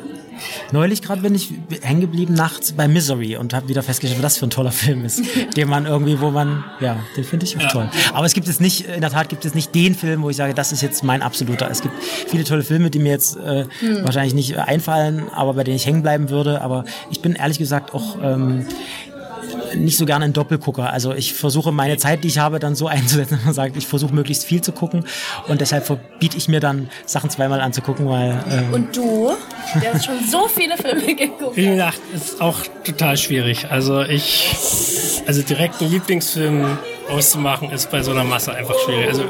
neulich 0.72 1.02
gerade 1.02 1.22
bin 1.22 1.36
ich 1.36 1.54
hängen 1.82 2.02
geblieben 2.02 2.34
nachts 2.34 2.74
bei 2.74 2.88
Misery 2.88 3.38
und 3.38 3.54
habe 3.54 3.68
wieder 3.68 3.84
festgestellt, 3.84 4.22
was 4.22 4.34
das 4.34 4.38
für 4.40 4.48
ein 4.48 4.50
toller 4.50 4.72
Film 4.84 5.06
ist, 5.06 5.22
den 5.56 5.70
man 5.70 5.86
irgendwie, 5.86 6.20
wo 6.20 6.32
man, 6.32 6.64
ja, 6.80 6.98
den 7.16 7.24
finde 7.24 7.46
ich 7.46 7.58
auch 7.58 7.62
ja. 7.62 7.70
toll. 7.70 7.90
Aber 8.14 8.26
es 8.26 8.34
gibt 8.34 8.48
es 8.48 8.60
nicht, 8.60 8.88
in 8.88 9.02
der 9.02 9.12
Tat 9.12 9.30
gibt 9.30 9.46
es 9.46 9.56
nicht 9.56 9.74
den 9.76 9.96
Film, 9.96 10.22
wo 10.24 10.30
ich 10.30 10.38
sage, 10.38 10.54
das 10.54 10.72
ist 10.72 10.82
jetzt 10.82 11.04
mein 11.04 11.22
absoluter. 11.22 11.70
Es 11.70 11.82
gibt 11.82 11.94
viele 12.28 12.44
tolle 12.44 12.64
Filme, 12.64 12.90
die 12.90 13.00
mir 13.00 13.12
jetzt 13.12 13.38
äh, 13.38 13.66
hm. 13.80 14.04
wahrscheinlich 14.04 14.34
nicht 14.34 14.58
einfallen, 14.58 15.24
aber 15.34 15.54
bei 15.54 15.64
denen 15.64 15.78
ich 15.78 15.86
hängen 15.86 16.02
bleiben 16.02 16.30
würde. 16.30 16.62
Aber 16.62 16.86
ich 17.12 17.22
bin 17.22 17.36
ehrlich 17.36 17.58
gesagt 17.58 17.94
auch 17.94 18.18
ähm, 18.22 18.66
nicht 19.76 19.98
so 19.98 20.06
gerne 20.06 20.26
ein 20.26 20.34
Doppelgucker. 20.34 20.92
Also 20.92 21.14
ich 21.14 21.34
versuche 21.34 21.72
meine 21.72 21.98
Zeit, 21.98 22.24
die 22.24 22.28
ich 22.28 22.38
habe, 22.38 22.60
dann 22.60 22.76
so 22.76 22.88
einzusetzen, 22.94 23.36
dass 23.38 23.46
man 23.46 23.54
sagt, 23.54 23.78
ich 23.78 23.88
versuche 23.88 24.14
möglichst 24.14 24.46
viel 24.46 24.62
zu 24.62 24.72
gucken 24.72 25.06
und 25.48 25.62
deshalb 25.62 25.86
verbiete 25.86 26.38
ich 26.38 26.48
mir 26.48 26.60
dann 26.60 26.90
Sachen 27.06 27.30
zweimal 27.30 27.62
anzugucken, 27.62 28.08
weil. 28.08 28.44
Ähm 28.52 28.74
und 28.74 28.96
du, 28.96 29.32
der 29.82 29.94
hast 29.94 30.06
schon 30.06 30.20
so 30.30 30.48
viele 30.48 30.78
Filme 30.78 31.16
geguckt. 31.16 31.56
Wie 31.56 31.68
gesagt, 31.68 32.00
ist 32.14 32.42
auch 32.42 32.58
total 32.84 33.18
schwierig. 33.18 33.68
Also 33.70 34.02
ich, 34.02 35.24
also 35.26 35.42
direkt 35.42 35.82
einen 35.82 35.92
Lieblingsfilm 35.92 36.78
auszumachen, 37.10 37.72
ist 37.72 37.92
bei 37.92 38.02
so 38.02 38.12
einer 38.12 38.24
Masse 38.24 38.54
einfach 38.54 38.76
schwierig. 38.86 39.10
Also 39.10 39.24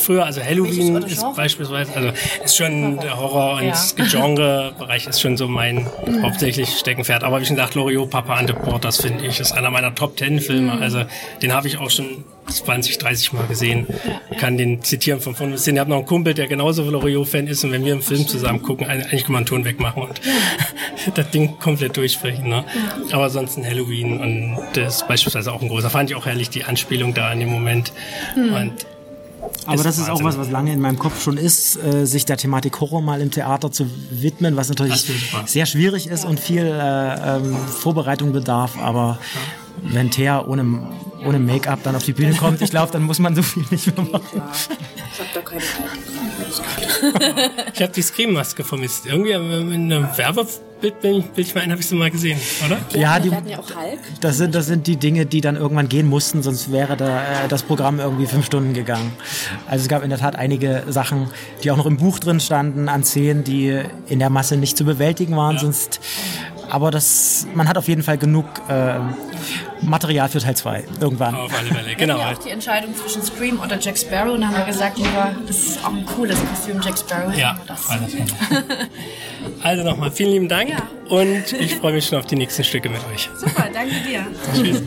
früher, 0.00 0.24
also 0.24 0.42
Halloween 0.42 0.96
ist 1.02 1.24
beispielsweise, 1.36 1.94
also 1.94 2.10
ist 2.44 2.56
schon 2.56 2.98
der 2.98 3.18
Horror- 3.18 3.60
und 3.60 3.66
ja. 3.66 4.04
Genre-Bereich 4.06 5.06
ist 5.06 5.20
schon 5.20 5.36
so 5.36 5.48
mein 5.48 5.86
mhm. 6.06 6.22
hauptsächlich 6.22 6.70
Steckenpferd. 6.70 7.24
Aber 7.24 7.40
wie 7.40 7.44
schon 7.44 7.56
gesagt, 7.56 7.74
Loriot, 7.74 8.10
Papa 8.10 8.34
and 8.34 8.48
the 8.48 8.54
Porters, 8.54 9.00
finde 9.00 9.26
ich, 9.26 9.40
ist 9.40 9.52
einer 9.52 9.70
meiner 9.70 9.94
Top 9.94 10.16
Ten 10.16 10.40
Filme. 10.40 10.74
Mhm. 10.74 10.82
Also 10.82 11.04
den 11.42 11.52
habe 11.52 11.68
ich 11.68 11.78
auch 11.78 11.90
schon 11.90 12.24
20, 12.48 12.98
30 12.98 13.32
Mal 13.32 13.46
gesehen. 13.46 13.86
Ja. 13.88 14.36
Kann 14.36 14.58
den 14.58 14.82
zitieren 14.82 15.20
von 15.20 15.34
vorne 15.34 15.52
bis 15.52 15.64
hin. 15.64 15.76
Ich 15.76 15.80
habe 15.80 15.90
noch 15.90 15.98
einen 15.98 16.06
Kumpel, 16.06 16.34
der 16.34 16.48
genauso 16.48 16.82
Loriot-Fan 16.88 17.46
ist 17.46 17.64
und 17.64 17.72
wenn 17.72 17.84
wir 17.84 17.92
einen 17.92 18.02
Film 18.02 18.26
zusammen 18.26 18.62
gucken, 18.62 18.86
eigentlich 18.86 19.24
kann 19.24 19.32
man 19.32 19.40
einen 19.40 19.46
Ton 19.46 19.64
wegmachen 19.64 20.02
und 20.02 20.20
das 21.14 21.30
Ding 21.30 21.58
komplett 21.58 21.96
durchsprechen. 21.96 22.48
Ne? 22.48 22.64
Ja. 23.08 23.16
Aber 23.16 23.30
sonst 23.30 23.56
ein 23.56 23.64
Halloween 23.64 24.20
und 24.20 24.58
das 24.74 24.96
ist 24.96 25.08
beispielsweise 25.08 25.52
auch 25.52 25.62
ein 25.62 25.68
großer. 25.68 25.90
Fand 25.90 26.10
ich 26.10 26.16
auch 26.16 26.26
herrlich, 26.26 26.50
die 26.50 26.64
Anspielung 26.64 27.14
da 27.14 27.32
in 27.32 27.40
dem 27.40 27.50
Moment. 27.50 27.92
Mhm. 28.36 28.54
Und 28.54 28.72
aber 29.70 29.82
das 29.82 29.98
ist 29.98 30.10
auch 30.10 30.22
was, 30.22 30.38
was 30.38 30.50
lange 30.50 30.72
in 30.72 30.80
meinem 30.80 30.98
Kopf 30.98 31.22
schon 31.22 31.36
ist, 31.36 31.76
äh, 31.76 32.06
sich 32.06 32.24
der 32.24 32.36
Thematik 32.36 32.80
Horror 32.80 33.02
mal 33.02 33.20
im 33.20 33.30
Theater 33.30 33.70
zu 33.70 33.86
widmen, 34.10 34.56
was 34.56 34.68
natürlich 34.68 35.06
sehr 35.46 35.66
schwierig 35.66 36.06
ist 36.06 36.24
und 36.24 36.40
viel 36.40 36.64
äh, 36.64 37.36
ähm, 37.36 37.56
Vorbereitung 37.56 38.32
bedarf. 38.32 38.78
Aber 38.78 39.18
wenn 39.82 40.10
Thea 40.10 40.44
ohne, 40.46 40.88
ohne 41.24 41.38
Make-up 41.38 41.82
dann 41.82 41.96
auf 41.96 42.04
die 42.04 42.12
Bühne 42.12 42.34
kommt, 42.34 42.60
ich 42.62 42.70
glaube, 42.70 42.92
dann 42.92 43.02
muss 43.02 43.18
man 43.18 43.34
so 43.34 43.42
viel 43.42 43.64
nicht 43.70 43.96
mehr 43.96 44.06
machen. 44.06 44.42
Ich 45.12 45.18
habe 45.18 45.30
da 45.34 45.40
keine 45.40 45.62
ich 47.74 47.82
habe 47.82 47.92
die 47.92 48.02
Scream-Maske 48.02 48.64
vermisst. 48.64 49.06
Irgendwie 49.06 49.32
in 49.32 49.92
einem 49.92 50.08
Werbebild 50.16 51.00
bin 51.00 51.14
ich, 51.16 51.26
bin 51.26 51.44
ich 51.44 51.54
mal 51.54 51.62
ein, 51.62 51.70
habe 51.70 51.80
ich 51.80 51.86
sie 51.86 51.94
mal 51.94 52.10
gesehen, 52.10 52.38
oder? 52.64 52.78
Ja, 52.98 53.18
die, 53.18 53.30
das, 54.20 54.36
sind, 54.36 54.54
das 54.54 54.66
sind 54.66 54.86
die 54.86 54.96
Dinge, 54.96 55.26
die 55.26 55.40
dann 55.40 55.56
irgendwann 55.56 55.88
gehen 55.88 56.08
mussten, 56.08 56.42
sonst 56.42 56.72
wäre 56.72 56.96
da, 56.96 57.44
äh, 57.44 57.48
das 57.48 57.62
Programm 57.62 58.00
irgendwie 58.00 58.26
fünf 58.26 58.46
Stunden 58.46 58.74
gegangen. 58.74 59.12
Also 59.66 59.82
es 59.82 59.88
gab 59.88 60.02
in 60.02 60.10
der 60.10 60.18
Tat 60.18 60.36
einige 60.36 60.84
Sachen, 60.88 61.28
die 61.62 61.70
auch 61.70 61.76
noch 61.76 61.86
im 61.86 61.96
Buch 61.96 62.18
drin 62.18 62.40
standen, 62.40 62.88
an 62.88 63.04
Szenen, 63.04 63.44
die 63.44 63.80
in 64.08 64.18
der 64.18 64.30
Masse 64.30 64.56
nicht 64.56 64.76
zu 64.76 64.84
bewältigen 64.84 65.36
waren, 65.36 65.56
ja. 65.56 65.60
sonst 65.60 66.00
aber 66.70 66.90
das, 66.90 67.46
man 67.54 67.68
hat 67.68 67.76
auf 67.76 67.88
jeden 67.88 68.02
Fall 68.02 68.18
genug 68.18 68.46
äh, 68.68 68.98
Material 69.82 70.28
für 70.28 70.38
Teil 70.38 70.56
2 70.56 70.84
irgendwann. 71.00 71.34
Auf 71.34 71.56
alle 71.56 71.68
Fälle, 71.68 71.94
genau. 71.96 72.18
Wir 72.18 72.26
auch 72.28 72.38
die 72.38 72.50
Entscheidung 72.50 72.94
zwischen 72.94 73.22
Scream 73.22 73.60
oder 73.60 73.78
Jack 73.78 73.98
Sparrow 73.98 74.34
und 74.34 74.46
haben 74.46 74.56
wir 74.56 74.64
gesagt, 74.64 74.98
lieber, 74.98 75.34
das 75.46 75.56
ist 75.56 75.84
auch 75.84 75.92
ein 75.92 76.04
cooles 76.04 76.38
Kostüm, 76.48 76.80
Jack 76.82 76.98
Sparrow. 76.98 77.36
Ja, 77.36 77.58
das. 77.66 77.88
also 79.62 79.84
nochmal 79.84 80.10
vielen 80.10 80.32
lieben 80.32 80.48
Dank 80.48 80.70
ja. 80.70 80.82
und 81.08 81.52
ich 81.52 81.76
freue 81.76 81.92
mich 81.92 82.06
schon 82.06 82.18
auf 82.18 82.26
die 82.26 82.36
nächsten 82.36 82.64
Stücke 82.64 82.88
mit 82.88 83.00
euch. 83.12 83.28
Super, 83.36 83.68
danke 83.72 83.94
dir. 84.06 84.26
Tschüss. 84.54 84.82